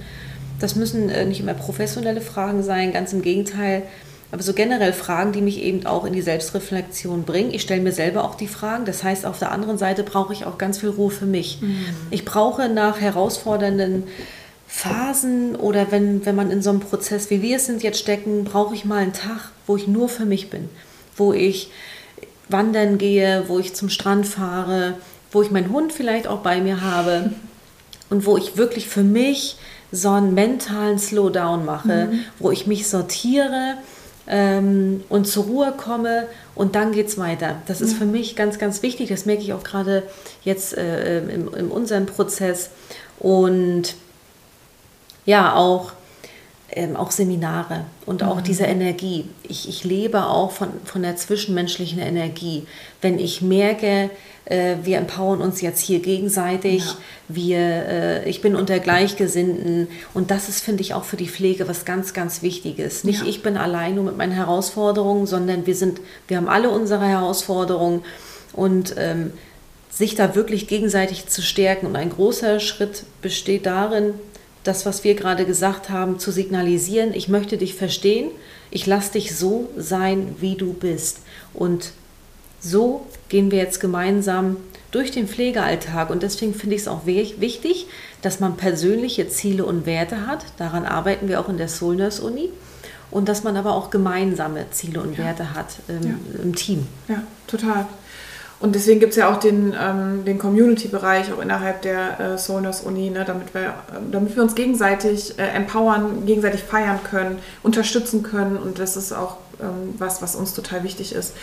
Das 0.60 0.74
müssen 0.74 1.08
äh, 1.08 1.24
nicht 1.24 1.40
immer 1.40 1.54
professionelle 1.54 2.20
Fragen 2.20 2.62
sein, 2.62 2.92
ganz 2.92 3.12
im 3.12 3.22
Gegenteil 3.22 3.82
aber 4.30 4.42
so 4.42 4.52
generell 4.52 4.92
Fragen, 4.92 5.32
die 5.32 5.40
mich 5.40 5.62
eben 5.62 5.86
auch 5.86 6.04
in 6.04 6.12
die 6.12 6.20
Selbstreflexion 6.20 7.22
bringen. 7.22 7.52
Ich 7.52 7.62
stelle 7.62 7.80
mir 7.80 7.92
selber 7.92 8.24
auch 8.24 8.34
die 8.34 8.46
Fragen. 8.46 8.84
Das 8.84 9.02
heißt, 9.02 9.24
auf 9.24 9.38
der 9.38 9.52
anderen 9.52 9.78
Seite 9.78 10.02
brauche 10.02 10.34
ich 10.34 10.44
auch 10.44 10.58
ganz 10.58 10.78
viel 10.78 10.90
Ruhe 10.90 11.10
für 11.10 11.24
mich. 11.24 11.62
Mhm. 11.62 11.86
Ich 12.10 12.26
brauche 12.26 12.68
nach 12.68 13.00
herausfordernden 13.00 14.04
Phasen 14.70 15.56
oder 15.56 15.90
wenn, 15.90 16.26
wenn 16.26 16.36
man 16.36 16.50
in 16.50 16.60
so 16.60 16.68
einem 16.70 16.80
Prozess, 16.80 17.30
wie 17.30 17.40
wir 17.40 17.56
es 17.56 17.66
sind, 17.66 17.82
jetzt 17.82 17.98
stecken, 17.98 18.44
brauche 18.44 18.74
ich 18.74 18.84
mal 18.84 18.98
einen 18.98 19.14
Tag, 19.14 19.50
wo 19.66 19.76
ich 19.76 19.88
nur 19.88 20.10
für 20.10 20.26
mich 20.26 20.50
bin. 20.50 20.68
Wo 21.16 21.32
ich 21.32 21.70
wandern 22.50 22.98
gehe, 22.98 23.44
wo 23.48 23.58
ich 23.58 23.74
zum 23.74 23.88
Strand 23.88 24.26
fahre, 24.26 24.94
wo 25.32 25.42
ich 25.42 25.50
meinen 25.50 25.72
Hund 25.72 25.92
vielleicht 25.92 26.28
auch 26.28 26.40
bei 26.40 26.60
mir 26.60 26.82
habe 26.82 27.32
und 28.10 28.26
wo 28.26 28.36
ich 28.36 28.58
wirklich 28.58 28.88
für 28.88 29.02
mich 29.02 29.56
so 29.90 30.10
einen 30.10 30.34
mentalen 30.34 30.98
Slowdown 30.98 31.64
mache, 31.64 32.08
mhm. 32.12 32.20
wo 32.38 32.50
ich 32.50 32.66
mich 32.66 32.88
sortiere 32.88 33.74
ähm, 34.26 35.02
und 35.08 35.26
zur 35.26 35.44
Ruhe 35.44 35.72
komme 35.74 36.26
und 36.54 36.74
dann 36.74 36.92
geht 36.92 37.08
es 37.08 37.16
weiter. 37.16 37.56
Das 37.66 37.80
ist 37.80 37.92
ja. 37.92 37.98
für 37.98 38.04
mich 38.04 38.36
ganz, 38.36 38.58
ganz 38.58 38.82
wichtig. 38.82 39.08
Das 39.08 39.24
merke 39.24 39.40
ich 39.40 39.54
auch 39.54 39.64
gerade 39.64 40.02
jetzt 40.44 40.76
äh, 40.76 41.20
in, 41.20 41.48
in 41.48 41.68
unserem 41.68 42.04
Prozess. 42.04 42.68
Und 43.18 43.94
ja, 45.28 45.54
auch 45.54 45.92
ähm, 46.70 46.96
auch 46.96 47.10
Seminare 47.10 47.84
und 48.06 48.22
auch 48.22 48.36
mhm. 48.36 48.44
diese 48.44 48.64
Energie. 48.64 49.26
Ich, 49.42 49.68
ich 49.68 49.84
lebe 49.84 50.24
auch 50.24 50.50
von, 50.50 50.68
von 50.84 51.02
der 51.02 51.16
zwischenmenschlichen 51.16 51.98
Energie. 51.98 52.66
Wenn 53.02 53.18
ich 53.18 53.42
merke, 53.42 54.08
äh, 54.46 54.76
wir 54.84 54.96
empowern 54.96 55.42
uns 55.42 55.60
jetzt 55.60 55.80
hier 55.80 56.00
gegenseitig, 56.00 56.84
ja. 56.84 56.96
wir, 57.28 57.58
äh, 57.58 58.28
ich 58.28 58.40
bin 58.40 58.56
unter 58.56 58.78
Gleichgesinnten 58.78 59.88
und 60.14 60.30
das 60.30 60.48
ist, 60.48 60.60
finde 60.60 60.80
ich, 60.80 60.94
auch 60.94 61.04
für 61.04 61.16
die 61.16 61.28
Pflege 61.28 61.68
was 61.68 61.84
ganz, 61.84 62.14
ganz 62.14 62.40
Wichtiges. 62.40 63.04
Nicht 63.04 63.20
ja. 63.20 63.28
ich 63.28 63.42
bin 63.42 63.58
allein 63.58 63.96
nur 63.96 64.04
mit 64.04 64.16
meinen 64.16 64.32
Herausforderungen, 64.32 65.26
sondern 65.26 65.66
wir 65.66 65.74
sind, 65.74 66.00
wir 66.26 66.38
haben 66.38 66.48
alle 66.48 66.70
unsere 66.70 67.06
Herausforderungen 67.06 68.02
und 68.54 68.94
ähm, 68.96 69.32
sich 69.90 70.14
da 70.14 70.34
wirklich 70.34 70.68
gegenseitig 70.68 71.26
zu 71.26 71.42
stärken. 71.42 71.86
Und 71.86 71.96
ein 71.96 72.10
großer 72.10 72.60
Schritt 72.60 73.04
besteht 73.20 73.66
darin, 73.66 74.14
das, 74.68 74.84
was 74.84 75.02
wir 75.02 75.14
gerade 75.14 75.46
gesagt 75.46 75.88
haben, 75.88 76.18
zu 76.18 76.30
signalisieren, 76.30 77.14
ich 77.14 77.28
möchte 77.28 77.56
dich 77.56 77.74
verstehen, 77.74 78.30
ich 78.70 78.86
lasse 78.86 79.12
dich 79.12 79.34
so 79.34 79.70
sein, 79.76 80.36
wie 80.40 80.56
du 80.56 80.74
bist. 80.74 81.20
Und 81.54 81.92
so 82.60 83.06
gehen 83.28 83.50
wir 83.50 83.58
jetzt 83.58 83.80
gemeinsam 83.80 84.58
durch 84.90 85.10
den 85.10 85.26
Pflegealltag. 85.26 86.10
Und 86.10 86.22
deswegen 86.22 86.54
finde 86.54 86.76
ich 86.76 86.82
es 86.82 86.88
auch 86.88 87.06
wichtig, 87.06 87.86
dass 88.22 88.40
man 88.40 88.56
persönliche 88.56 89.28
Ziele 89.28 89.64
und 89.64 89.86
Werte 89.86 90.26
hat. 90.26 90.44
Daran 90.58 90.84
arbeiten 90.84 91.28
wir 91.28 91.40
auch 91.40 91.48
in 91.48 91.56
der 91.56 91.68
Soul 91.68 91.96
Nurse 91.96 92.22
Uni. 92.22 92.50
Und 93.10 93.28
dass 93.28 93.42
man 93.42 93.56
aber 93.56 93.72
auch 93.74 93.88
gemeinsame 93.88 94.66
Ziele 94.70 95.00
und 95.00 95.16
ja. 95.16 95.24
Werte 95.24 95.54
hat 95.54 95.76
ähm, 95.88 96.02
ja. 96.02 96.42
im 96.42 96.54
Team. 96.54 96.86
Ja, 97.08 97.22
total. 97.46 97.86
Und 98.60 98.74
deswegen 98.74 98.98
gibt 98.98 99.10
es 99.10 99.16
ja 99.16 99.32
auch 99.32 99.38
den, 99.38 99.74
ähm, 99.80 100.24
den 100.24 100.38
Community-Bereich 100.38 101.32
auch 101.32 101.40
innerhalb 101.40 101.82
der 101.82 102.18
äh, 102.18 102.38
Soulness 102.38 102.80
Uni, 102.80 103.10
ne, 103.10 103.24
damit, 103.24 103.54
wir, 103.54 103.60
äh, 103.60 103.72
damit 104.10 104.34
wir 104.34 104.42
uns 104.42 104.56
gegenseitig 104.56 105.38
äh, 105.38 105.42
empowern, 105.42 106.26
gegenseitig 106.26 106.64
feiern 106.64 106.98
können, 107.08 107.38
unterstützen 107.62 108.24
können. 108.24 108.56
Und 108.56 108.80
das 108.80 108.96
ist 108.96 109.12
auch 109.12 109.36
ähm, 109.60 109.94
was, 109.98 110.22
was 110.22 110.34
uns 110.34 110.54
total 110.54 110.82
wichtig 110.82 111.14
ist. 111.14 111.34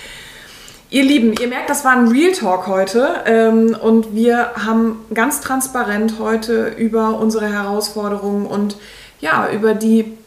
Ihr 0.89 1.04
Lieben, 1.04 1.34
ihr 1.39 1.47
merkt, 1.47 1.69
das 1.69 1.84
war 1.84 1.93
ein 1.93 2.10
Real 2.10 2.32
Talk 2.34 2.67
heute 2.67 3.15
ähm, 3.25 3.75
und 3.82 4.13
wir 4.13 4.51
haben 4.56 4.99
ganz 5.13 5.41
transparent 5.41 6.19
heute 6.19 6.67
über 6.67 7.17
unsere 7.19 7.51
Herausforderungen 7.51 8.45
und 8.45 8.78
ja, 9.19 9.49
über 9.51 9.73
die 9.73 10.17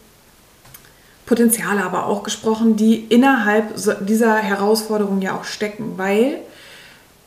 Potenziale 1.25 1.83
aber 1.83 2.07
auch 2.07 2.23
gesprochen, 2.23 2.75
die 2.75 3.05
innerhalb 3.05 3.75
dieser 4.05 4.35
Herausforderung 4.35 5.21
ja 5.21 5.35
auch 5.35 5.43
stecken, 5.43 5.93
weil 5.95 6.39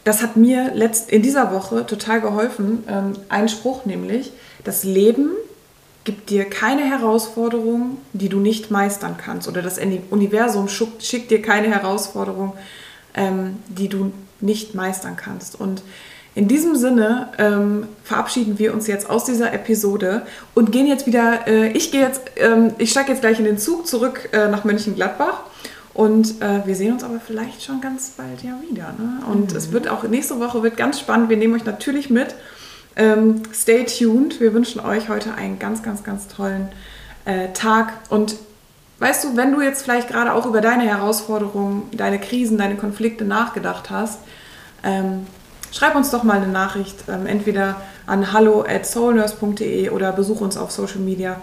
das 0.05 0.23
hat 0.23 0.37
mir 0.37 0.73
letzt, 0.75 1.11
in 1.11 1.23
dieser 1.23 1.53
Woche 1.53 1.87
total 1.87 2.21
geholfen. 2.21 2.85
Ähm, 2.89 3.13
ein 3.29 3.49
Spruch 3.49 3.85
nämlich, 3.85 4.33
das 4.65 4.85
Leben 4.85 5.31
gibt 6.05 6.31
dir 6.31 6.45
keine 6.45 6.83
Herausforderung, 6.83 7.99
die 8.13 8.29
du 8.29 8.41
nicht 8.41 8.71
meistern 8.71 9.17
kannst. 9.17 9.49
Oder 9.49 9.63
das 9.63 9.79
Universum 10.11 10.69
schickt 10.69 11.31
dir 11.31 11.41
keine 11.41 11.69
Herausforderung, 11.69 12.55
ähm, 13.15 13.59
die 13.69 13.89
du 13.89 14.13
nicht 14.41 14.75
meistern 14.75 15.17
kannst. 15.17 15.61
Und 15.61 15.83
in 16.35 16.49
diesem 16.49 16.75
Sinne 16.77 17.29
ähm, 17.39 17.87
verabschieden 18.05 18.59
wir 18.59 18.73
uns 18.73 18.87
jetzt 18.87 19.09
aus 19.09 19.25
dieser 19.25 19.53
Episode 19.53 20.23
und 20.55 20.73
gehen 20.73 20.87
jetzt 20.87 21.07
wieder, 21.07 21.47
äh, 21.47 21.69
ich 21.73 21.93
gehe 21.93 22.01
jetzt, 22.01 22.23
ähm, 22.37 22.73
ich 22.79 22.91
steige 22.91 23.13
jetzt 23.13 23.21
gleich 23.21 23.39
in 23.39 23.45
den 23.45 23.59
Zug 23.59 23.87
zurück 23.87 24.31
äh, 24.33 24.49
nach 24.49 24.65
Mönchengladbach 24.65 25.43
und 25.95 26.41
äh, 26.41 26.67
wir 26.67 26.75
sehen 26.75 26.93
uns 26.93 27.05
aber 27.05 27.21
vielleicht 27.21 27.63
schon 27.63 27.81
ganz 27.81 28.11
bald 28.11 28.43
ja 28.43 28.55
wieder. 28.69 28.95
Ne? 28.99 29.23
Und 29.31 29.53
mhm. 29.53 29.57
es 29.57 29.73
wird 29.73 29.89
auch 29.89 30.05
nächste 30.05 30.41
Woche 30.41 30.63
wird 30.63 30.77
ganz 30.77 30.99
spannend. 30.99 31.29
Wir 31.29 31.37
nehmen 31.37 31.55
euch 31.55 31.65
natürlich 31.65 32.09
mit. 32.09 32.35
Ähm, 32.97 33.43
stay 33.53 33.85
tuned. 33.85 34.41
Wir 34.41 34.55
wünschen 34.55 34.81
euch 34.81 35.09
heute 35.09 35.35
einen 35.35 35.59
ganz, 35.59 35.83
ganz, 35.83 36.03
ganz 36.03 36.29
tollen 36.29 36.69
äh, 37.27 37.53
Tag. 37.53 37.93
Und 38.09 38.37
weißt 39.01 39.25
du, 39.25 39.37
wenn 39.37 39.53
du 39.53 39.61
jetzt 39.61 39.83
vielleicht 39.83 40.09
gerade 40.09 40.33
auch 40.33 40.47
über 40.47 40.63
deine 40.63 40.85
Herausforderungen, 40.85 41.91
deine 41.93 42.19
Krisen, 42.19 42.57
deine 42.57 42.77
Konflikte 42.77 43.25
nachgedacht 43.25 43.91
hast, 43.91 44.21
ähm, 44.83 45.27
schreib 45.73 45.95
uns 45.95 46.11
doch 46.11 46.23
mal 46.23 46.39
eine 46.39 46.49
Nachricht, 46.49 47.05
ähm, 47.09 47.27
entweder 47.27 47.83
an 48.07 48.33
hallo 48.33 48.65
at 48.67 48.87
soulnurse.de 48.87 49.91
oder 49.91 50.13
besuch 50.13 50.41
uns 50.41 50.57
auf 50.57 50.71
Social 50.71 51.01
Media. 51.01 51.37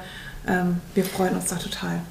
Ähm, 0.48 0.82
wir 0.96 1.04
freuen 1.04 1.36
uns 1.36 1.46
da 1.46 1.56
total. 1.56 2.02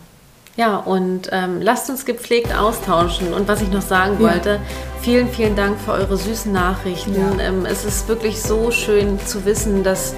Ja, 0.59 0.79
und 0.79 1.29
ähm, 1.31 1.63
lasst 1.63 1.89
uns 1.89 2.05
gepflegt 2.05 2.53
austauschen. 2.53 3.33
Und 3.33 3.47
was 3.47 3.63
ich 3.63 3.71
noch 3.71 3.81
sagen 3.81 4.15
ja. 4.15 4.33
wollte, 4.33 4.59
vielen, 5.01 5.29
vielen 5.29 5.55
Dank 5.55 5.79
für 5.79 5.93
eure 5.93 6.17
süßen 6.17 6.51
Nachrichten. 6.51 7.15
Ja. 7.15 7.45
Ähm, 7.45 7.65
es 7.65 7.85
ist 7.85 8.09
wirklich 8.09 8.43
so 8.43 8.73
schön 8.73 9.21
zu 9.25 9.45
wissen, 9.45 9.85
dass 9.85 10.17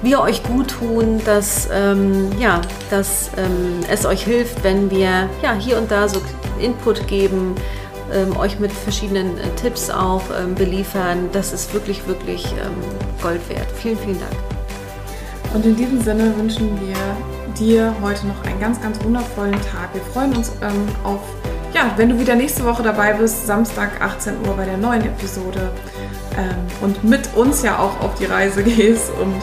wir 0.00 0.20
euch 0.20 0.44
gut 0.44 0.68
tun, 0.68 1.20
dass, 1.24 1.68
ähm, 1.72 2.30
ja, 2.38 2.60
dass 2.90 3.30
ähm, 3.36 3.80
es 3.90 4.06
euch 4.06 4.22
hilft, 4.22 4.62
wenn 4.62 4.92
wir 4.92 5.28
ja, 5.42 5.54
hier 5.58 5.76
und 5.78 5.90
da 5.90 6.08
so 6.08 6.22
Input 6.60 7.08
geben, 7.08 7.56
ähm, 8.12 8.36
euch 8.36 8.60
mit 8.60 8.70
verschiedenen 8.70 9.38
äh, 9.38 9.48
Tipps 9.60 9.90
auch 9.90 10.22
ähm, 10.40 10.54
beliefern. 10.54 11.30
Das 11.32 11.52
ist 11.52 11.74
wirklich, 11.74 12.06
wirklich 12.06 12.46
Gold 13.20 13.40
wert. 13.48 13.66
Vielen, 13.74 13.98
vielen 13.98 14.20
Dank. 14.20 14.36
Und 15.52 15.66
in 15.66 15.74
diesem 15.74 16.00
Sinne 16.00 16.32
wünschen 16.36 16.78
wir 16.80 16.96
dir 17.58 17.94
heute 18.02 18.26
noch 18.26 18.42
einen 18.44 18.60
ganz, 18.60 18.80
ganz 18.80 19.02
wundervollen 19.02 19.52
Tag. 19.52 19.92
Wir 19.92 20.02
freuen 20.02 20.36
uns 20.36 20.52
ähm, 20.62 20.88
auf, 21.04 21.20
ja, 21.74 21.90
wenn 21.96 22.08
du 22.08 22.18
wieder 22.18 22.34
nächste 22.34 22.64
Woche 22.64 22.82
dabei 22.82 23.12
bist, 23.12 23.46
Samstag 23.46 24.00
18 24.00 24.46
Uhr 24.46 24.56
bei 24.56 24.64
der 24.64 24.76
neuen 24.76 25.02
Episode 25.02 25.70
ähm, 26.36 26.54
und 26.80 27.04
mit 27.04 27.28
uns 27.34 27.62
ja 27.62 27.78
auch 27.78 28.00
auf 28.00 28.14
die 28.14 28.26
Reise 28.26 28.62
gehst 28.64 29.10
und 29.20 29.34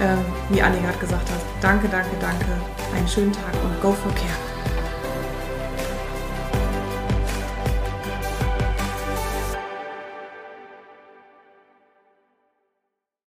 ähm, 0.00 0.18
wie 0.50 0.62
Anni 0.62 0.78
gerade 0.80 0.98
gesagt 0.98 1.28
hat, 1.30 1.40
danke, 1.60 1.88
danke, 1.88 2.10
danke, 2.20 2.46
einen 2.96 3.08
schönen 3.08 3.32
Tag 3.32 3.54
und 3.64 3.80
go 3.80 3.92
for 3.92 4.12
care. 4.14 4.45